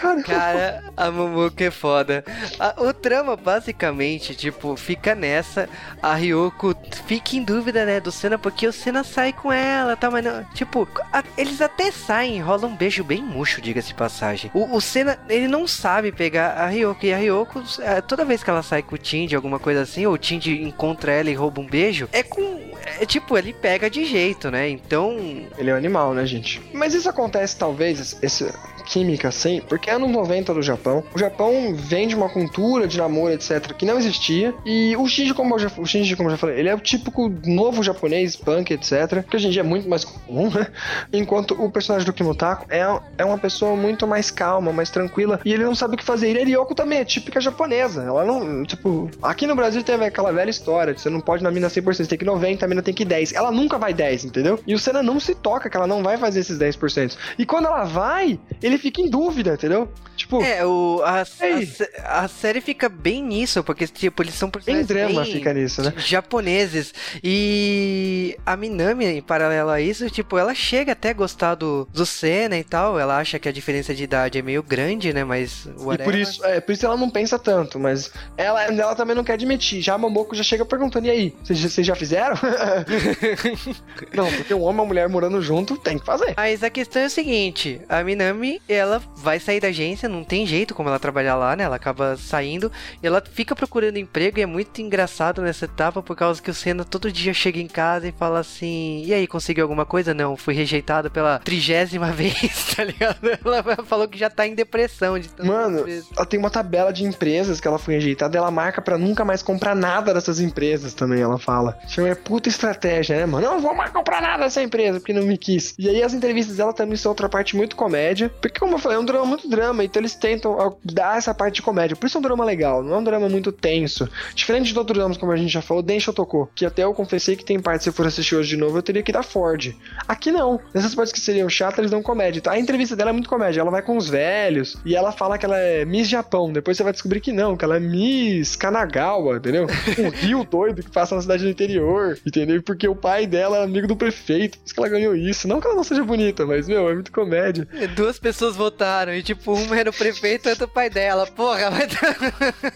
[0.00, 2.24] Cara, Cara, a Momoko é foda.
[2.58, 5.68] A- o trama, basicamente, tipo, fica nessa.
[6.02, 6.74] A Ryoko
[7.06, 10.10] fica em dúvida, né, do Senna, porque o Senna sai com ela, tá?
[10.10, 10.44] Mas não.
[10.54, 14.50] Tipo, a- eles até saem, rola um beijo bem murcho, diga-se passagem.
[14.54, 17.04] O, o Senna, ele não sabe pegar a Ryoko.
[17.06, 20.06] E a Ryoko, é, toda vez que ela sai com o Tindy, alguma coisa assim,
[20.06, 22.64] ou o Tindy encontra ela e rouba um beijo, é com.
[23.00, 24.68] É tipo, ele pega de jeito, né?
[24.68, 25.16] Então.
[25.58, 26.62] Ele é um animal, né, gente?
[26.72, 31.02] Mas isso acontece, talvez, essa química assim, porque é anos 90 do Japão.
[31.14, 34.54] O Japão vem de uma cultura de namoro, etc., que não existia.
[34.64, 36.80] E o Shinji, como eu já, o Shinji, como eu já falei, ele é o
[36.80, 40.68] típico novo japonês, punk, etc., que hoje em dia é muito mais comum, né?
[41.12, 42.80] Enquanto o personagem do Kimutako é,
[43.18, 46.36] é uma pessoa muito mais calma, mais tranquila, e ele não sabe o que fazer.
[46.36, 48.04] E a Ryoko também é típica japonesa.
[48.04, 51.50] Ela não, tipo, aqui no Brasil teve aquela velha história de você não pode na
[51.50, 53.32] mina 100%, você tem que 90, a mina tem que 10.
[53.32, 54.60] Ela nunca vai 10, entendeu?
[54.66, 57.16] E o Senna não se toca que ela não vai fazer esses 10%.
[57.38, 59.88] E quando ela vai, ele fica em dúvida, entendeu?
[60.16, 64.62] Tipo, É, o, a, a, a série fica bem nisso, porque, tipo, eles são bem
[64.62, 65.92] personagens drama bem fica nisso, né?
[65.98, 66.94] japoneses.
[67.22, 72.06] E a Minami, em paralelo a isso, tipo, ela chega até a gostar do, do
[72.06, 72.98] Senna e tal.
[72.98, 75.22] Ela acha que a diferença de idade é meio grande, né?
[75.24, 76.04] Mas E whatever.
[76.04, 79.34] por isso, é, por isso ela não pensa tanto, mas ela, ela também não quer
[79.34, 79.82] admitir.
[79.82, 82.36] Já a Momoko já chega perguntando, e aí, vocês vocês já fizeram?
[84.14, 86.34] não, porque um homem e uma mulher morando junto tem que fazer.
[86.36, 90.46] Mas a questão é o seguinte, a Minami, ela vai sair da agência, não tem
[90.46, 91.64] jeito como ela trabalhar lá, né?
[91.64, 92.70] Ela acaba saindo
[93.02, 96.54] e ela fica procurando emprego e é muito engraçado nessa etapa por causa que o
[96.54, 100.36] Senna todo dia chega em casa e fala assim: "E aí, conseguiu alguma coisa?" Não,
[100.36, 103.16] fui rejeitado pela trigésima vez, tá ligado?
[103.44, 106.08] Ela falou que já tá em depressão de Mano, vezes.
[106.16, 109.42] ela tem uma tabela de empresas que ela foi rejeitada, ela marca pra nunca mais
[109.42, 111.78] comprar nada dessas empresas também, ela fala.
[111.86, 113.46] Isso é puta estratégia, né, mano?
[113.46, 115.74] Não vou mais comprar nada dessa empresa porque não me quis.
[115.78, 118.78] E aí as entrevistas dela também são outra parte muito comédia, porque que, como eu
[118.78, 121.94] falei, é um drama muito drama, então eles tentam dar essa parte de comédia.
[121.94, 124.08] Por isso é um drama legal, não é um drama muito tenso.
[124.34, 127.36] Diferente de outros dramas, como a gente já falou, Densho tocou, que até eu confessei
[127.36, 129.74] que tem parte, se eu for assistir hoje de novo, eu teria que dar Ford.
[130.08, 130.58] Aqui não.
[130.72, 132.40] Nessas partes que seriam chatas, eles dão comédia.
[132.40, 132.52] Tá?
[132.52, 133.60] A entrevista dela é muito comédia.
[133.60, 136.52] Ela vai com os velhos e ela fala que ela é Miss Japão.
[136.52, 139.66] Depois você vai descobrir que não, que ela é Miss Kanagawa, entendeu?
[139.98, 142.62] Um rio doido que passa na cidade do interior, entendeu?
[142.62, 144.58] Porque o pai dela é amigo do prefeito.
[144.58, 145.46] Por isso que ela ganhou isso.
[145.46, 147.68] Não que ela não seja bonita, mas, meu, é muito comédia.
[147.94, 151.26] Duas pessoas votaram e, tipo, uma era o prefeito e outra o pai dela.
[151.26, 151.88] Porra, vai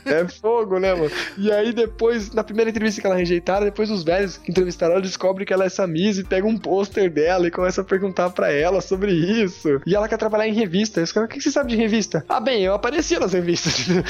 [0.06, 1.10] É fogo, né, mano?
[1.36, 5.02] E aí depois, na primeira entrevista que ela rejeitada, depois os velhos que entrevistaram ela
[5.02, 8.30] descobrem que ela é essa Miss e pega um pôster dela e começa a perguntar
[8.30, 9.80] pra ela sobre isso.
[9.86, 11.02] E ela quer trabalhar em revista.
[11.02, 12.24] Os caras, o que você sabe de revista?
[12.28, 13.86] Ah, bem, eu aparecia nas revistas.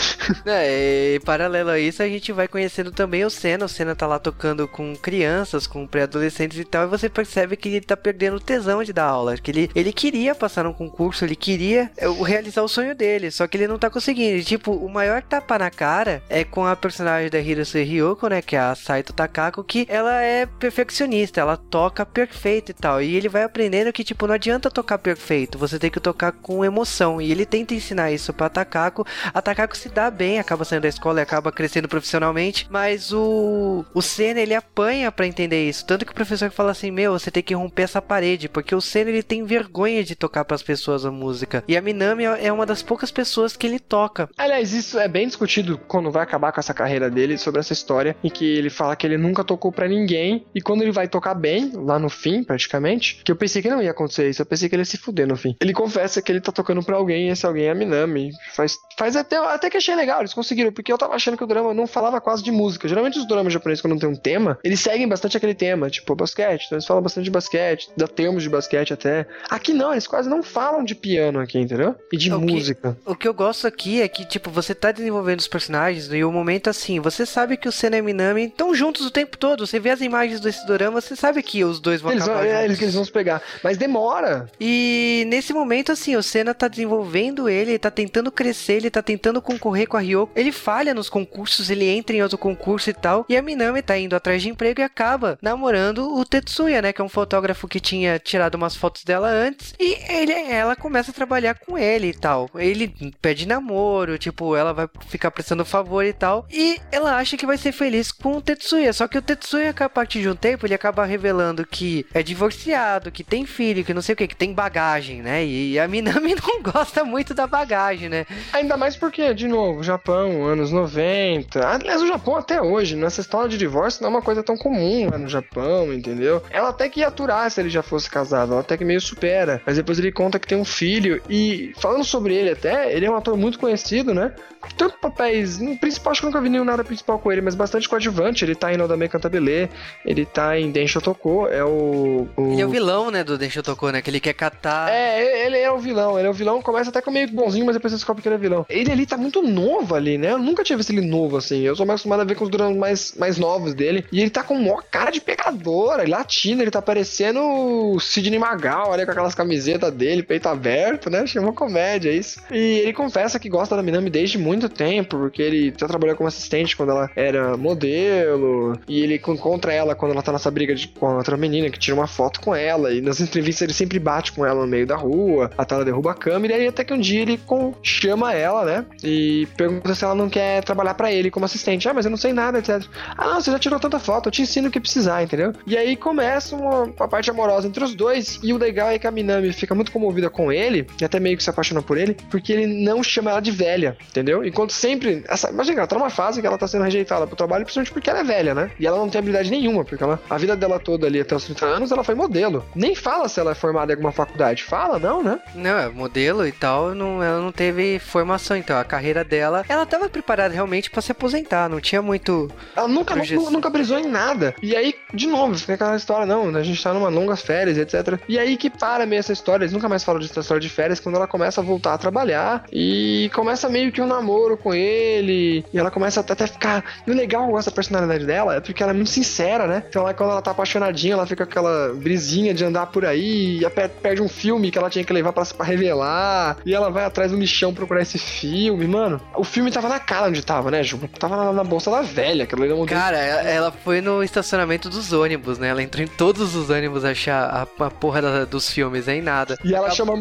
[0.47, 3.67] É, e paralelo a isso, a gente vai conhecendo também o Senna.
[3.67, 7.69] O Senna tá lá tocando com crianças, com pré-adolescentes e tal, e você percebe que
[7.69, 9.37] ele tá perdendo o tesão de dar aula.
[9.37, 11.50] Que ele, ele queria passar num concurso, ele queria
[11.97, 14.37] é, o- realizar o sonho dele, só que ele não tá conseguindo.
[14.39, 18.41] E, tipo, o maior tapa na cara é com a personagem da Hirose Ryoko, né,
[18.43, 23.03] que é a Saito Takako, que ela é perfeccionista, ela toca perfeito e tal.
[23.03, 26.65] E ele vai aprendendo que, tipo, não adianta tocar perfeito, você tem que tocar com
[26.65, 27.21] emoção.
[27.21, 29.05] E ele tenta ensinar isso pra Takako.
[29.33, 33.85] A Takako se dá bem, acaba saindo da escola e acaba crescendo profissionalmente, mas o
[33.95, 37.31] o Senna ele apanha pra entender isso, tanto que o professor fala assim: "Meu, você
[37.31, 41.05] tem que romper essa parede", porque o Senna ele tem vergonha de tocar pras pessoas
[41.05, 41.30] a música.
[41.67, 44.29] E a Minami é é uma das poucas pessoas que ele toca.
[44.37, 48.17] Aliás, isso é bem discutido quando vai acabar com essa carreira dele sobre essa história
[48.25, 51.35] em que ele fala que ele nunca tocou pra ninguém e quando ele vai tocar
[51.35, 54.69] bem, lá no fim, praticamente, que eu pensei que não ia acontecer isso, eu pensei
[54.69, 55.57] que ele ia se fuder no fim.
[55.61, 58.33] Ele confessa que ele tá tocando pra alguém e esse alguém é a Minami.
[58.53, 61.47] Faz, faz até, até que achei legal, eles conseguiram, porque eu tava achando que o
[61.47, 62.89] drama não falava quase de música.
[62.89, 66.17] Geralmente os dramas japoneses, quando não tem um tema, eles seguem bastante aquele tema, tipo
[66.17, 69.27] basquete, então eles falam bastante de basquete, dá termos de basquete até.
[69.49, 71.95] Aqui não, eles quase não falam de piano aqui, entendeu?
[72.13, 72.97] E de É o que- música.
[73.05, 76.33] O que eu gosto aqui é que, tipo, você tá desenvolvendo os personagens e o
[76.33, 79.67] momento assim, você sabe que o Senna e a Minami estão juntos o tempo todo.
[79.67, 82.47] Você vê as imagens desse dorama, você sabe que os dois vão Eles vão, acabar
[82.49, 82.65] é, juntos.
[82.65, 83.43] eles, que eles vão se pegar.
[83.63, 84.49] Mas demora.
[84.61, 89.03] E nesse momento, assim, o Senna tá desenvolvendo ele, ele tá tentando crescer, ele tá
[89.03, 90.33] tentando concorrer com a Ryoko.
[90.35, 93.25] Ele falha nos concursos, ele entra em outro concurso e tal.
[93.29, 96.93] E a Minami tá indo atrás de emprego e acaba namorando o Tetsuya, né?
[96.93, 99.75] Que é um fotógrafo que tinha tirado umas fotos dela antes.
[99.79, 102.49] E ele, ela começa a trabalhar com ele e tal.
[102.55, 102.89] Ele
[103.21, 106.47] pede namoro, tipo, ela vai ficar prestando favor e tal.
[106.51, 108.93] E ela acha que vai ser feliz com o Tetsuya.
[108.93, 113.11] Só que o Tetsuya, a partir de um tempo, ele acaba revelando que é divorciado,
[113.11, 115.45] que tem filho, que não sei o que, que tem bagagem, né?
[115.45, 118.27] E a Minami não gosta muito da bagagem, né?
[118.53, 121.67] Ainda mais porque, de novo, Japão, anos 90.
[121.67, 125.09] Aliás, o Japão até hoje, nessa história de divórcio, não é uma coisa tão comum
[125.11, 126.43] lá no Japão, entendeu?
[126.51, 129.61] Ela até que ia aturar se ele já fosse casado, ela até que meio supera.
[129.67, 131.00] Mas depois ele conta que tem um filho.
[131.29, 134.33] E falando sobre ele até, ele é um ator muito conhecido, né?
[134.77, 135.59] Tanto papéis.
[135.59, 138.45] No principal, acho que nunca vi nenhum nada principal com ele, mas bastante coadjuvante.
[138.45, 139.71] Ele tá em Nodame Cantabile,
[140.05, 142.29] ele tá em Densho Toko, é o.
[142.37, 142.53] o...
[142.53, 144.03] Ele é o vilão, né, do Densho Toko, né?
[144.03, 144.91] Que ele quer catar.
[144.91, 146.19] É, ele é o vilão.
[146.19, 148.35] Ele é o vilão, começa até com meio bonzinho, mas depois você descobre que ele
[148.35, 148.67] é vilão.
[148.69, 150.33] Ele ali tá muito novo ali, né?
[150.33, 151.61] Eu nunca tinha visto ele novo assim.
[151.61, 154.05] Eu sou mais acostumado a ver com os dramas mais, mais novos dele.
[154.13, 156.63] E ele tá com maior cara de pegadora, latino.
[156.63, 161.27] Ele tá parecendo o Sidney Magal, olha, com aquelas camisetas dele, peito aberto, né?
[161.27, 162.41] Chamou comédia, é isso.
[162.51, 166.29] E ele confessa que gosta da Minami desde muito tempo, porque ele já trabalhou como
[166.29, 168.79] assistente quando ela era modelo.
[168.89, 171.95] E ele encontra ela quando ela tá nessa briga de, com outra menina que tira
[171.95, 172.93] uma foto com ela.
[172.93, 176.11] E nas entrevistas ele sempre bate com ela no meio da rua, até ela derruba
[176.13, 176.55] a câmera.
[176.55, 178.87] E aí até que um dia ele com- chama ela, né?
[179.03, 181.89] E pergunta se ela não quer trabalhar pra ele como assistente.
[181.89, 182.83] Ah, mas eu não sei nada, etc.
[183.17, 185.53] Ah, você já tirou tanta foto, eu te ensino o que precisar, entendeu?
[185.67, 188.39] E aí começa uma, uma parte amorosa entre os dois.
[188.43, 191.37] E o legal é que a Minami fica muito comovida com ele, e até meio
[191.37, 194.45] que se apaixona por ele, porque ele não chama ela de velha, entendeu?
[194.45, 195.25] Enquanto sempre.
[195.29, 198.11] Essa, imagina, ela tá numa fase que ela tá sendo rejeitada pro trabalho, principalmente porque
[198.11, 198.71] ela é velha, né?
[198.79, 201.45] E ela não tem habilidade nenhuma, porque ela, a vida dela toda ali até os
[201.45, 202.65] 30 anos, ela foi modelo.
[202.75, 204.63] Nem fala se ela é formada em alguma faculdade.
[204.63, 205.41] Fala, não, né?
[205.55, 209.87] Não, é modelo e tal, não, ela não teve formação, então a carreira dela, ela
[209.87, 212.51] tava preparada realmente pra se aposentar, não tinha muito.
[212.77, 214.55] Ela nunca, nunca, nunca brisou em nada.
[214.63, 218.21] E aí, de novo, fica aquela história, não, a gente tá numa longas férias, etc.
[218.29, 221.01] E aí que para meio essa história, eles nunca mais falam dessa história de férias,
[221.01, 225.65] quando ela começa a voltar a trabalhar e começa meio que um namoro com ele,
[225.73, 226.85] e ela começa até a ficar...
[227.07, 229.83] E o legal, eu gosto da personalidade dela, é porque ela é muito sincera, né?
[229.89, 233.61] Então ela, quando ela tá apaixonadinha, ela fica com aquela brisinha de andar por aí,
[233.63, 233.71] e
[234.03, 237.31] perde um filme que ela tinha que levar pra, pra revelar, e ela vai atrás
[237.33, 239.21] do michão procurar esse filme, mano.
[239.35, 240.99] O filme tava na cara onde tava, né, Ju?
[241.19, 245.13] Tava na, na bolsa da velha, aquela ali Cara, ela, ela foi no estacionamento dos
[245.13, 245.69] ônibus, né?
[245.69, 247.45] Ela entrou em todos os ônibus achar
[247.79, 249.57] a, a porra da- dos filmes, aí nada.
[249.65, 250.17] E ela Acab- chama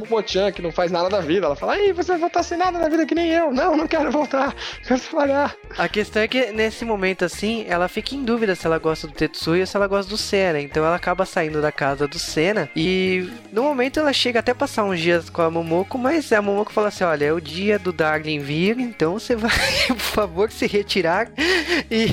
[0.53, 1.45] Que não faz nada da vida.
[1.45, 3.51] Ela fala, aí, você vai voltar sem nada da vida que nem eu.
[3.51, 4.55] Não, não quero voltar.
[4.87, 5.55] Quero trabalhar.
[5.77, 9.13] A questão é que nesse momento assim, ela fica em dúvida se ela gosta do
[9.13, 10.59] Tetsuya ou se ela gosta do Senna.
[10.59, 14.83] Então ela acaba saindo da casa do Senna e no momento ela chega até passar
[14.83, 17.91] uns dias com a Momoko, mas a Momoko fala assim: olha, é o dia do
[17.91, 19.51] Darling vir, então você vai,
[19.87, 21.29] por favor, se retirar.
[21.91, 22.07] E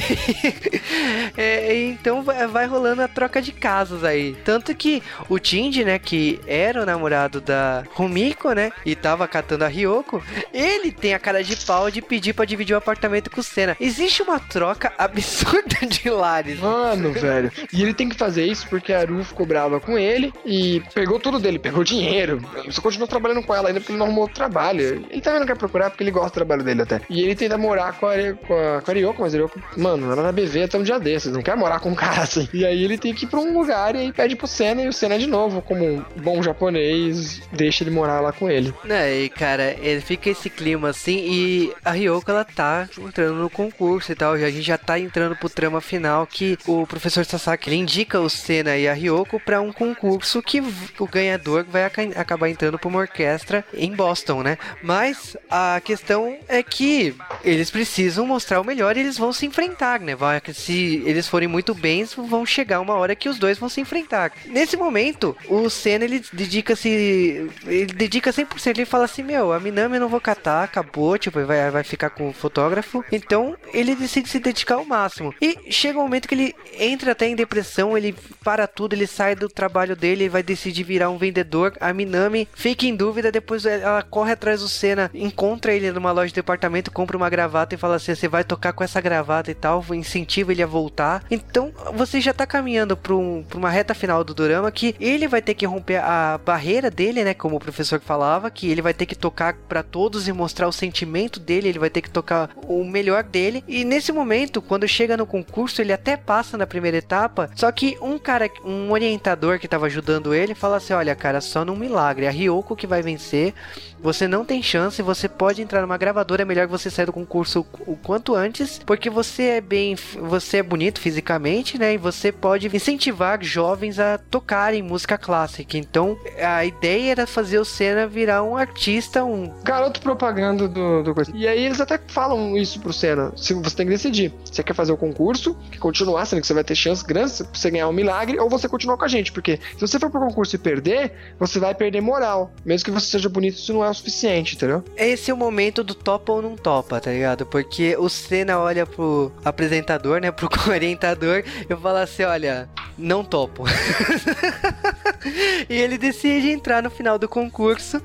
[1.37, 4.35] é, então vai, rolando a troca de casas aí.
[4.45, 9.65] Tanto que o Shinji, né, que era o namorado da Rumiko, né, e tava catando
[9.65, 13.41] a Ryoko, ele tem a cara de pau de pedir pra dividir o apartamento com
[13.41, 13.77] o Senna.
[13.81, 16.59] Existe uma troca absurda de lares.
[16.61, 17.51] Mano, velho.
[17.73, 21.19] E ele tem que fazer isso porque a Aru ficou brava com ele e pegou
[21.19, 22.41] tudo dele, pegou dinheiro.
[22.71, 25.05] Só continuou trabalhando com ela ainda porque ele não arrumou outro trabalho.
[25.11, 27.01] Ele também não quer procurar porque ele gosta do trabalho dele até.
[27.09, 30.11] E ele tenta morar com a, com a, com a Ryoko, mas a Ryoko, mano,
[30.13, 32.49] ela na BV até um dia desses, não quer morar com um cara assim.
[32.53, 34.89] E aí ele tem que ir pra um lugar e aí pede pro Senna e
[34.89, 38.73] o Senna de novo, como um bom japonês, deixa ele morar lá com ele.
[38.85, 43.51] Né, e cara, ele fica esse clima assim e a Ryoko ela tá entrando no
[43.51, 44.35] concurso e tal.
[44.35, 48.29] A gente já tá entrando pro trama final que o professor Sasaki ele indica o
[48.29, 50.61] Senna e a Ryoko pra um concurso que
[50.99, 54.59] o ganhador vai aca- acabar entrando pra uma orquestra em Boston, né?
[54.83, 60.01] Mas a questão é que eles precisam mostrar o melhor e eles vão se enfrentar,
[60.01, 60.15] né?
[60.15, 63.81] Vai, se eles forem muito bens, vão chegar uma hora que os dois vão se
[63.81, 64.33] enfrentar.
[64.47, 67.49] Nesse momento, o Senna ele dedica-se.
[67.87, 68.69] Ele dedica 100%.
[68.77, 72.11] Ele fala assim: Meu, a Minami eu não vou catar, acabou, tipo, vai, vai ficar
[72.11, 73.05] com o fotógrafo.
[73.13, 75.33] Então ele decide se dedicar ao máximo.
[75.41, 78.15] E chega um momento que ele entra até em depressão, ele
[78.45, 81.73] para tudo, ele sai do trabalho dele, ele vai decidir virar um vendedor.
[81.81, 86.29] A Minami fica em dúvida, depois ela corre atrás do Senna, encontra ele numa loja
[86.29, 89.55] de departamento, compra uma gravata e fala assim: Você vai tocar com essa gravata e
[89.55, 91.25] tal, incentiva ele a voltar.
[91.31, 95.29] Então você já tá caminhando pra, um- pra uma reta final do drama que ele
[95.29, 97.35] vai ter que romper a barreira dele, né?
[97.35, 100.73] Como o professor falava, que ele vai ter que tocar pra todos e mostrar o
[100.73, 103.63] sentimento dele, ele vai ter que tocar o melhor dele.
[103.69, 107.99] E nesse momento, quando chega no concurso, ele até passa na primeira etapa, só que
[108.01, 112.27] um cara, um orientador que tava ajudando ele, fala assim: Olha, cara, só num milagre,
[112.27, 113.53] a Ryoko que vai vencer.
[114.01, 117.13] Você não tem chance, você pode entrar numa gravadora, é melhor que você sair do
[117.13, 121.95] concurso o quanto antes, porque você é bem, você é bonito fisicamente, né?
[121.95, 125.77] E você pode incentivar jovens a tocarem música clássica.
[125.77, 131.15] Então, a ideia era fazer o Senna virar um artista, um Garoto propaganda do, do
[131.15, 131.31] coisa.
[131.35, 133.33] E aí eles até falam isso pro Senna.
[133.37, 134.33] Se você tem que decidir.
[134.45, 137.51] Você quer fazer o concurso, quer continuar, sendo que você vai ter chances grandes pra
[137.53, 139.33] você ganhar um milagre, ou você continuar com a gente.
[139.33, 142.53] Porque se você for pro concurso e perder, você vai perder moral.
[142.65, 144.85] Mesmo que você seja bonito, isso não é o suficiente, entendeu?
[144.97, 147.45] Esse é o momento do topa ou não topa, tá ligado?
[147.45, 150.31] Porque o Senna olha pro apresentador, né?
[150.31, 153.65] Pro orientador e fala assim: olha, não topo.
[155.69, 157.56] e ele decide entrar no final do concurso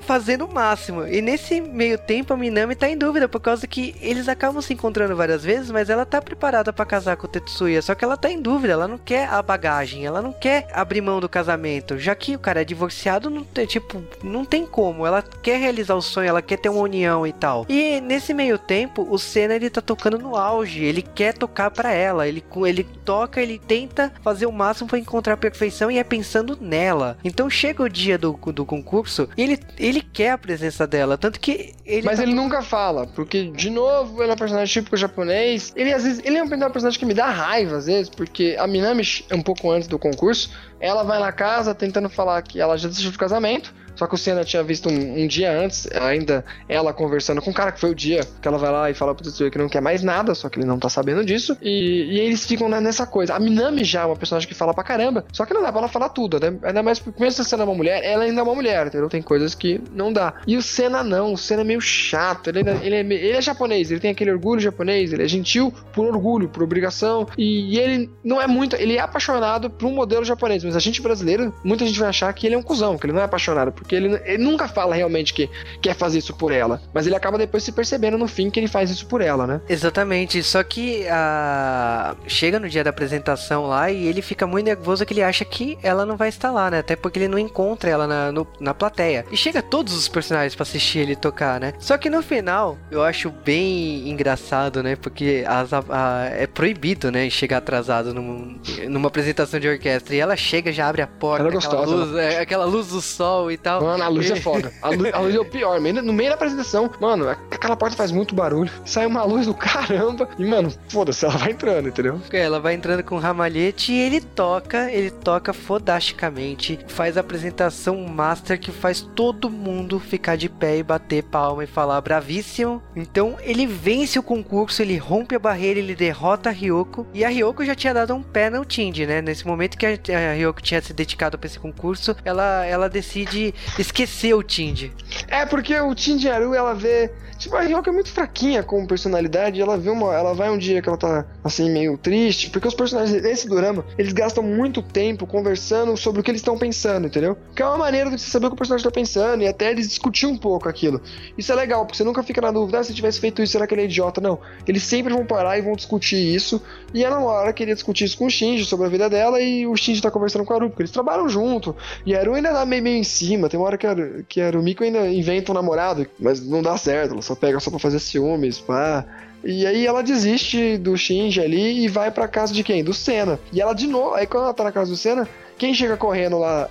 [0.02, 1.08] fazendo o máximo.
[1.08, 4.74] E nesse meio tempo a Minami tá em dúvida por causa que eles acabam se
[4.74, 7.82] encontrando várias vezes, mas ela tá preparada pra casar com o Tetsuya.
[7.82, 11.02] Só que ela tá em dúvida, ela não quer a bagagem, ela não quer abrir
[11.02, 11.98] mão do casamento.
[11.98, 15.06] Já que o cara é divorciado, não tem, tipo, não tem como.
[15.06, 17.66] Ela quer realizar o sonho, ela quer ter uma união e tal.
[17.68, 21.92] E nesse meio tempo, o Senna ele tá tocando no auge, ele quer tocar pra
[21.92, 26.04] ela, ele, ele toca, ele tenta fazer o máximo pra encontrar a perfeição e é
[26.04, 27.18] pensando nela.
[27.24, 31.74] Então chega o dia do, do concurso ele, ele quer a presença dela, tanto que
[31.86, 35.74] ele Mas tá ele nunca fala, porque, de novo, ele é um personagem típico japonês.
[35.76, 38.68] Ele, às vezes, ele é um personagem que me dá raiva, às vezes, porque a
[38.68, 42.88] Minami, um pouco antes do concurso, ela vai na casa tentando falar que ela já
[42.88, 43.74] desistiu do casamento.
[43.96, 47.54] Só que o Senna tinha visto um, um dia antes, ainda ela conversando com o
[47.54, 49.70] cara, que foi o dia que ela vai lá e fala pro Tetsuya que não
[49.70, 51.58] quer mais nada, só que ele não tá sabendo disso.
[51.62, 53.36] E, e eles ficam nessa coisa.
[53.36, 55.82] A Minami já é uma personagem que fala pra caramba, só que não dá pra
[55.82, 56.58] ela falar tudo, né?
[56.64, 59.10] Ainda mais porque mesmo se sendo uma mulher, ela ainda é uma mulher, entendeu?
[59.10, 60.34] Tem coisas que não dá.
[60.48, 63.42] E o Senna não, o Senna é meio chato, ele, ainda- ele, é, ele é
[63.42, 68.10] japonês, ele tem aquele orgulho japonês, ele é gentil por orgulho, por obrigação, e, ele
[68.24, 71.86] não é muito, ele é apaixonado por um modelo japonês, mas a gente brasileiro, muita
[71.86, 74.22] gente vai achar que ele é um cuzão, que ele não é apaixonado, porque ele,
[74.24, 75.50] ele nunca fala realmente que
[75.82, 78.68] quer fazer isso por ela, mas ele acaba depois se percebendo no fim que ele
[78.68, 79.60] faz isso por ela, né?
[79.68, 82.16] Exatamente, só que a...
[82.26, 85.78] chega no dia da apresentação lá e ele fica muito nervoso que ele acha que
[85.84, 86.80] ela não vai estar lá, né?
[86.80, 89.26] Até porque ele não encontra ela na, no- na plateia.
[89.32, 91.74] E chega todos os personagens pra assistir ele tocar, né?
[91.80, 94.96] Só que no final, eu acho bem engraçado, né?
[94.96, 97.30] Porque as- a- a- é proibido, né?
[97.30, 100.16] Chegar atrasado num- numa apresentação de orquestra.
[100.16, 102.88] E ela chega, já abre a porta, Ela é aquela, gostosa, luz, é, aquela luz
[102.88, 103.71] do sol e tal.
[103.80, 103.82] Tal.
[103.84, 104.72] Mano, a luz é Ele- foda.
[104.82, 105.80] A luz, a luz é o pior.
[105.80, 108.72] No meio da apresentação, mano, aquela porta faz muito barulho.
[108.86, 110.28] Sai uma luz do caramba.
[110.38, 112.20] E, mano, foda-se, ela vai entrando, entendeu?
[112.32, 117.98] Ela vai entrando com o ramalhete e ele toca, ele toca fodasticamente, faz a apresentação
[118.08, 122.82] master que faz todo mundo ficar de pé e bater palma e falar bravíssimo.
[122.96, 127.06] Então ele vence o concurso, ele rompe a barreira, ele derrota a Ryoko.
[127.14, 129.22] E a Ryoko já tinha dado um pé no Tindy, né?
[129.22, 129.90] Nesse momento que a,
[130.32, 134.94] a Ryoko tinha se dedicado pra esse concurso, ela, ela decide esquecer o Tindy.
[135.28, 137.12] É, porque o Tindiaru, ela vê.
[137.38, 139.60] Tipo, a Ryoko é muito fraquinha como personalidade.
[139.60, 140.14] Ela vê uma.
[140.14, 142.50] Ela vai um dia que ela tá assim, meio triste.
[142.52, 146.58] Porque os personagens desse dorama, eles gastam muito tempo conversando sobre o que eles estão
[146.58, 147.36] pensando, entendeu?
[147.56, 149.72] Que é uma maneira de você saber o que o personagem tá pensando e até
[149.72, 151.02] eles discutir um pouco aquilo.
[151.36, 153.66] Isso é legal, porque você nunca fica na dúvida, ah, se tivesse feito isso, será
[153.66, 154.22] que ele é idiota?
[154.22, 154.40] Não.
[154.68, 156.62] Eles sempre vão parar e vão discutir isso.
[156.94, 159.76] E a Namora queria discutir isso com o Shinji sobre a vida dela e o
[159.76, 161.76] Shinji tá conversando com a Aru, porque eles trabalham junto.
[162.06, 163.50] E a Aru ainda dá meio, meio em cima.
[163.52, 163.94] Tem uma hora que a,
[164.30, 164.50] que a
[164.82, 167.12] ainda inventa um namorado, mas não dá certo.
[167.12, 169.06] Ela só pega só pra fazer ciúmes, pá.
[169.44, 172.82] E aí ela desiste do Shinji ali e vai pra casa de quem?
[172.82, 173.38] Do Senna.
[173.52, 175.28] E ela de novo, aí quando ela tá na casa do Senna,
[175.58, 176.70] quem chega correndo lá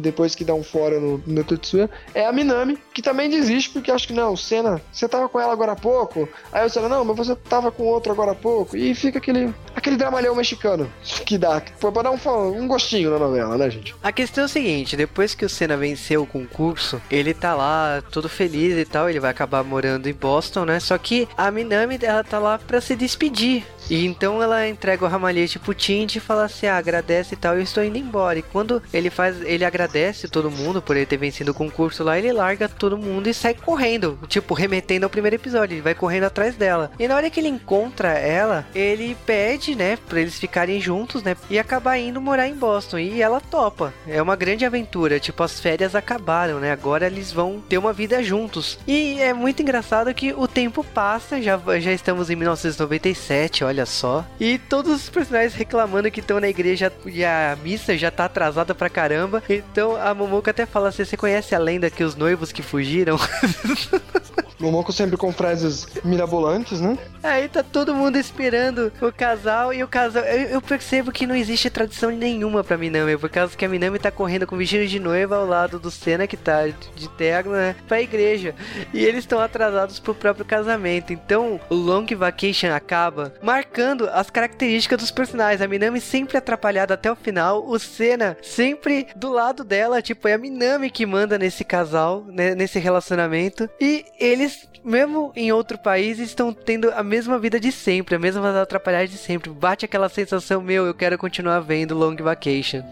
[0.00, 3.90] depois que dá um fora no, no Tetsuya é a Minami, que também desiste porque
[3.90, 6.28] acha que não, Senna, você tava com ela agora há pouco.
[6.50, 8.76] Aí o Senna, não, mas você tava com outro agora há pouco.
[8.76, 10.90] E fica aquele, aquele dramalhão mexicano
[11.24, 12.18] que dá, foi pra dar um,
[12.56, 13.94] um gostinho na novela, né, gente?
[14.02, 18.02] A questão é o seguinte, depois que o Senna venceu o concurso, ele tá lá
[18.10, 20.80] todo feliz e tal, ele vai acabar morando em Boston, né?
[20.80, 23.64] Só que a Minami, ela tá lá pra se despedir.
[23.90, 27.56] E então ela entrega o ramalhete pro Tindy e fala assim: ah, agradece e tal,
[27.56, 28.38] eu estou indo embora.
[28.38, 32.18] E quando ele faz, ele agradece todo mundo por ele ter vencido o concurso lá,
[32.18, 36.24] ele larga todo mundo e sai correndo, tipo, remetendo ao primeiro episódio, ele vai correndo
[36.24, 36.90] atrás dela.
[36.98, 41.36] E na hora que ele encontra ela, ele pede, né, pra eles ficarem juntos, né,
[41.48, 42.98] e acabar indo morar em Boston.
[42.98, 43.94] E ela topa.
[44.06, 48.22] É uma grande aventura, tipo, as férias acabaram, né, agora eles vão ter uma vida
[48.22, 48.78] juntos.
[48.86, 54.24] E é muito engraçado que o tempo passa, já, já estamos em 1997, olha só.
[54.40, 58.74] E todos os personagens reclamando que estão na igreja e a missa já tá atrasada
[58.74, 59.42] pra caramba.
[59.48, 63.18] Então a Momoko até fala assim: você conhece a lenda que os noivos que fugiram?
[64.58, 66.96] Momoko sempre com frases mirabolantes, né?
[67.20, 70.22] Aí tá todo mundo esperando o casal e o casal.
[70.24, 73.98] Eu, eu percebo que não existe tradição nenhuma pra Minami, por causa que a Minami
[73.98, 77.76] tá correndo com vestido de noiva ao lado do Senna, que tá de terno, né?
[77.86, 78.54] Pra igreja.
[78.92, 81.12] E eles estão atrasados pro próprio casamento.
[81.12, 85.60] Então o Long Vacation acaba marcando as características dos personagens.
[85.60, 90.00] A Minami sempre atrapalhada até o final, o Senna sempre do lado dela.
[90.00, 93.68] Tipo, é a Minami que manda nesse casal, né, nesse relacionamento.
[93.80, 98.60] E eles mesmo em outro país, estão tendo a mesma vida de sempre, a mesma
[98.60, 99.41] atrapalhada de sempre.
[99.50, 102.82] Bate aquela sensação, meu, eu quero continuar vendo Long Vacation.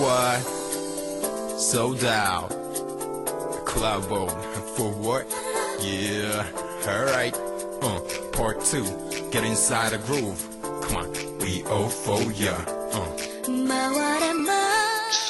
[0.00, 0.40] What?
[1.60, 2.48] Sold out.
[3.66, 4.04] Club.
[4.76, 5.26] For what?
[5.80, 6.46] Yeah.
[6.86, 7.36] Alright.
[7.82, 8.00] Uh,
[8.32, 8.84] part two.
[9.30, 10.38] Get inside a groove.
[10.82, 12.48] Come on, B-O-F-O-Y.
[12.92, 13.30] Uh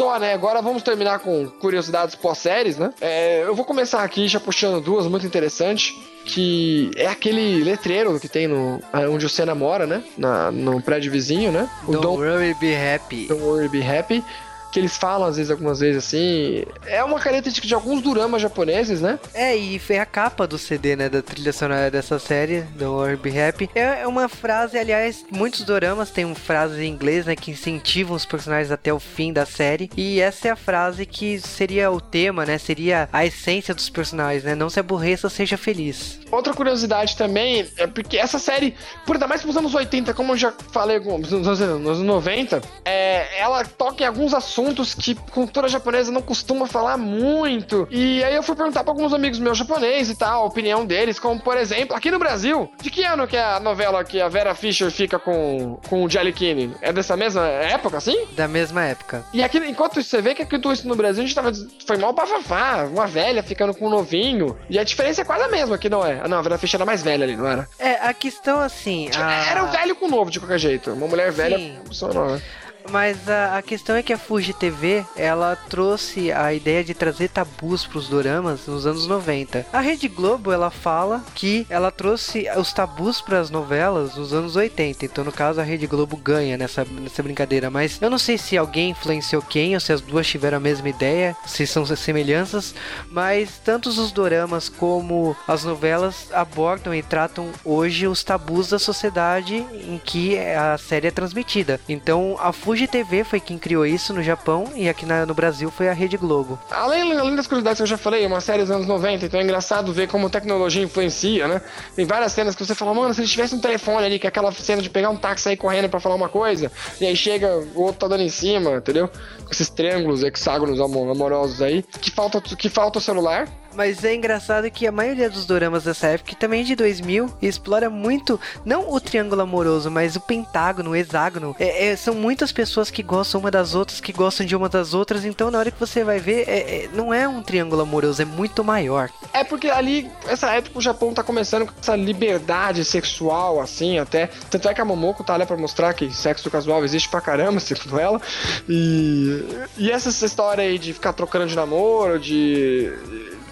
[0.01, 0.33] só, né?
[0.33, 2.91] Agora vamos terminar com curiosidades pós-séries, né?
[3.03, 5.95] É, eu vou começar aqui já puxando duas muito interessantes.
[6.25, 10.03] Que é aquele letreiro que tem no, é, onde o Senna mora, né?
[10.17, 11.69] Na, no prédio vizinho, né?
[11.87, 13.27] O Don't, Don't Worry Be Happy.
[13.27, 14.25] Don't Worry Be Happy.
[14.73, 16.65] Que eles falam, às vezes, algumas vezes assim.
[16.87, 19.19] É uma característica de alguns duramas japoneses, né?
[19.35, 23.17] É, e foi a capa do CD, né, da trilha sonora dessa série, Don't Worry
[23.17, 23.69] Be Happy.
[23.75, 28.25] É uma frase, aliás, muitos doramas têm uma frase em inglês, né, que incentivam os
[28.25, 29.91] personagens até o fim da série.
[29.97, 34.45] E essa é a frase que seria o tema, né, seria a essência dos personagens,
[34.45, 36.21] né, não se aborreça, seja feliz.
[36.31, 40.37] Outra curiosidade também é porque essa série, por ainda mais pros anos 80, como eu
[40.37, 44.60] já falei nos nos anos 90, é, ela toca em alguns assuntos
[44.99, 47.87] que cultura japonesa não costuma falar muito.
[47.91, 51.19] E aí eu fui perguntar pra alguns amigos meus japoneses e tal, a opinião deles,
[51.19, 54.29] como por exemplo, aqui no Brasil, de que ano que é a novela que a
[54.29, 56.75] Vera Fischer fica com, com o Jelly Kine?
[56.81, 58.27] É dessa mesma época, assim?
[58.33, 59.25] Da mesma época.
[59.33, 61.51] E aqui, enquanto você vê que aqui tudo isso no Brasil, a gente tava.
[61.87, 64.57] Foi mal bafafá, uma velha ficando com um novinho.
[64.69, 66.21] E a diferença é quase a mesma aqui, não é?
[66.23, 67.69] Ah, não, a Vera Fischer era mais velha ali, não era?
[67.79, 69.09] É, a questão assim.
[69.17, 70.93] a- Era um velho com novo, de qualquer jeito.
[70.93, 71.79] Uma mulher velha Sim.
[71.89, 72.43] pessoa nova.
[72.91, 77.29] Mas a, a questão é que a Fuji TV, ela trouxe a ideia de trazer
[77.29, 79.67] tabus pros doramas nos anos 90.
[79.73, 85.05] A Rede Globo, ela fala que ela trouxe os tabus pras novelas nos anos 80.
[85.05, 87.71] Então, no caso, a Rede Globo ganha nessa, nessa brincadeira.
[87.71, 90.89] Mas eu não sei se alguém influenciou quem, ou se as duas tiveram a mesma
[90.89, 92.75] ideia, se são semelhanças.
[93.11, 99.57] Mas tanto os doramas como as novelas abordam e tratam hoje os tabus da sociedade
[99.57, 101.81] em que a série é transmitida.
[101.89, 105.71] Então, a Fuji TV foi quem criou isso no Japão e aqui na- no Brasil
[105.71, 106.59] foi a Rede Globo.
[106.71, 109.39] Além, além das curiosidades que eu já falei, é uma série dos anos 90, então
[109.41, 111.61] é engraçado ver como a tecnologia influencia, né?
[111.97, 114.29] Tem várias cenas que você fala, mano, se eles tivessem um telefone ali, que é
[114.29, 117.49] aquela cena de pegar um táxi sair correndo pra falar uma coisa, e aí chega,
[117.75, 119.09] o outro tá dando em cima, entendeu?
[119.51, 123.49] Esses triângulos, hexágonos amo- amorosos aí, que falta, que falta o celular.
[123.75, 128.39] Mas é engraçado que a maioria dos doramas dessa época, também de 2000, explora muito,
[128.65, 131.55] não o triângulo amoroso, mas o pentágono, o hexágono.
[131.59, 134.95] É- é- são muitas pessoas que gostam uma das outras, que gostam de uma das
[134.95, 138.21] outras, então na hora que você vai ver, é- é- não é um triângulo amoroso,
[138.21, 139.11] é muito maior.
[139.33, 144.29] É porque ali, essa época, o Japão tá começando com essa liberdade sexual, assim, até.
[144.51, 147.61] Tanto é que a Momoko tá lá pra mostrar que sexo casual existe pra caramba,
[147.61, 148.21] segundo ela.
[148.69, 149.45] E.
[149.79, 152.93] E essa história aí de ficar trocando de namoro, de.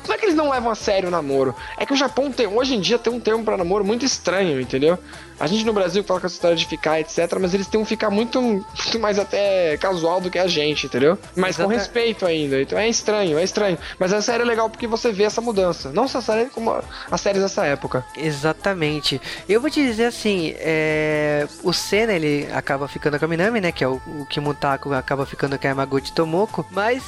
[0.06, 1.54] Não é que eles não levam a sério o namoro.
[1.76, 4.60] É que o Japão tem, hoje em dia tem um termo pra namoro muito estranho,
[4.60, 4.98] entendeu?
[5.40, 7.18] A gente no Brasil fala com essa história de ficar, etc.
[7.40, 11.18] Mas eles têm um ficar muito, muito mais até casual do que a gente, entendeu?
[11.36, 12.60] Mas com Exata- respeito ainda.
[12.60, 13.78] Então é estranho, é estranho.
[13.98, 15.90] Mas a série é legal porque você vê essa mudança.
[15.92, 18.04] Não só a série, como as séries dessa época.
[18.16, 19.20] Exatamente.
[19.48, 21.46] Eu vou te dizer assim, é...
[21.62, 23.72] o Senna ele acaba ficando com a Minami, né?
[23.72, 26.66] Que é o, o Kimutako acaba ficando com a Yamaguchi Tomoko.
[26.70, 27.02] Mas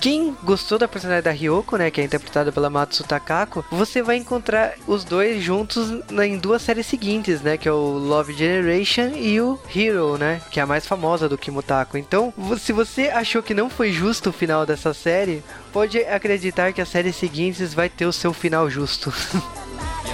[0.00, 1.90] quem gostou da personalidade da Ryoko, né?
[1.90, 5.90] Que é interpretada pela Matsu Takako, você vai encontrar os dois juntos
[6.24, 7.56] em duas séries seguintes, né?
[7.56, 10.40] Que é o Love Generation e o Hero, né?
[10.50, 11.98] Que é a mais famosa do Kimutako.
[11.98, 16.80] Então, se você achou que não foi justo o final dessa série, pode acreditar que
[16.80, 19.12] as séries seguintes vai ter o seu final justo.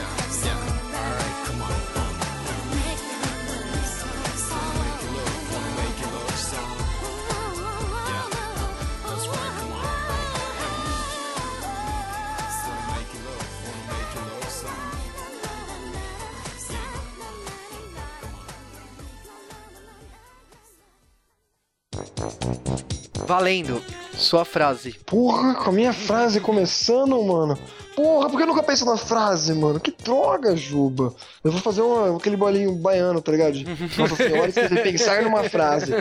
[23.36, 23.82] Valendo.
[24.12, 24.92] Sua frase.
[25.06, 27.58] Porra, com a minha frase começando, mano.
[27.96, 29.80] Porra, por que eu nunca penso na frase, mano?
[29.80, 31.14] Que droga, Juba.
[31.42, 33.52] Eu vou fazer uma- aquele bolinho baiano, tá ligado?
[33.54, 33.64] De
[33.98, 35.94] Nossa senhora, esqueci de pensar numa frase.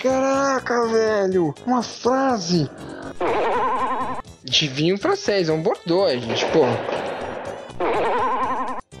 [0.00, 1.54] Caraca, velho.
[1.64, 2.68] Uma frase.
[4.42, 6.76] De vinho francês, é um Bordeaux, gente, porra.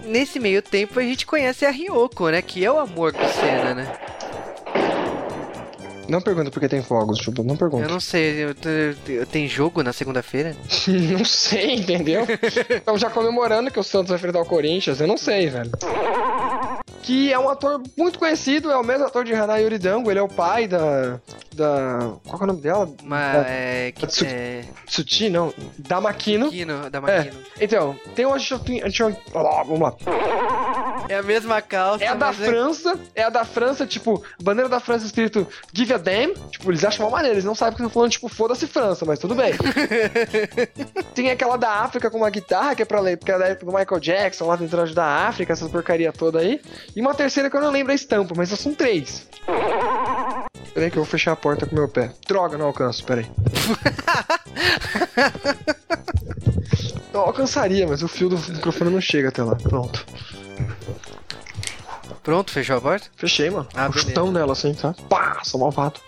[0.04, 2.42] Nesse meio tempo a gente conhece a Ryoko, né?
[2.42, 3.92] Que é o amor do Senna, né?
[6.08, 7.88] Não pergunta por que tem fogos, Juba, não Eu pergunta.
[7.88, 10.54] não sei, eu, eu- eu- tem jogo na segunda-feira?
[10.88, 12.26] Não sei, entendeu?
[12.68, 15.70] Estamos já comemorando que o Santos vai enfrentar o Corinthians, eu não sei, velho.
[17.02, 20.22] Que é um ator muito conhecido, é o mesmo ator de Hana Yuridango, ele é
[20.22, 21.18] o pai da.
[21.54, 22.12] da.
[22.24, 22.88] Qual que é o nome dela?
[23.02, 23.92] Mas Da- é.
[23.92, 24.64] Que, Tsu- é.
[24.86, 25.52] Tsuchi, não.
[25.78, 26.46] Da Makino.
[26.46, 27.36] Makino, da É, Makino.
[27.60, 28.36] então, tem uma.
[28.38, 29.96] Vamos lá.
[31.08, 31.16] É.
[31.16, 32.04] a mesma calça.
[32.04, 35.91] É a da mas França, é a da França, tipo, bandeira da França escrito Give
[35.92, 36.34] a damn.
[36.50, 39.18] Tipo, eles acham uma maneira, eles não sabem que estão falando, tipo, foda-se França, mas
[39.18, 39.52] tudo bem.
[41.14, 43.66] Tem aquela da África com uma guitarra, que é pra ler, porque é da época
[43.66, 46.60] do Michael Jackson, lá tentando ajudar a África, essa porcaria toda aí.
[46.94, 49.26] E uma terceira que eu não lembro a estampa, mas são três.
[50.74, 52.12] Peraí que eu vou fechar a porta com meu pé.
[52.26, 53.26] Droga, não alcanço, peraí.
[57.12, 59.54] Eu alcançaria, mas o fio do microfone não chega até lá.
[59.54, 60.04] Pronto.
[62.22, 63.08] Pronto, fechou a porta?
[63.16, 63.68] Fechei, mano.
[63.74, 64.94] Ah, um chutão nela assim, tá?
[65.08, 66.00] Pá, sou malvado.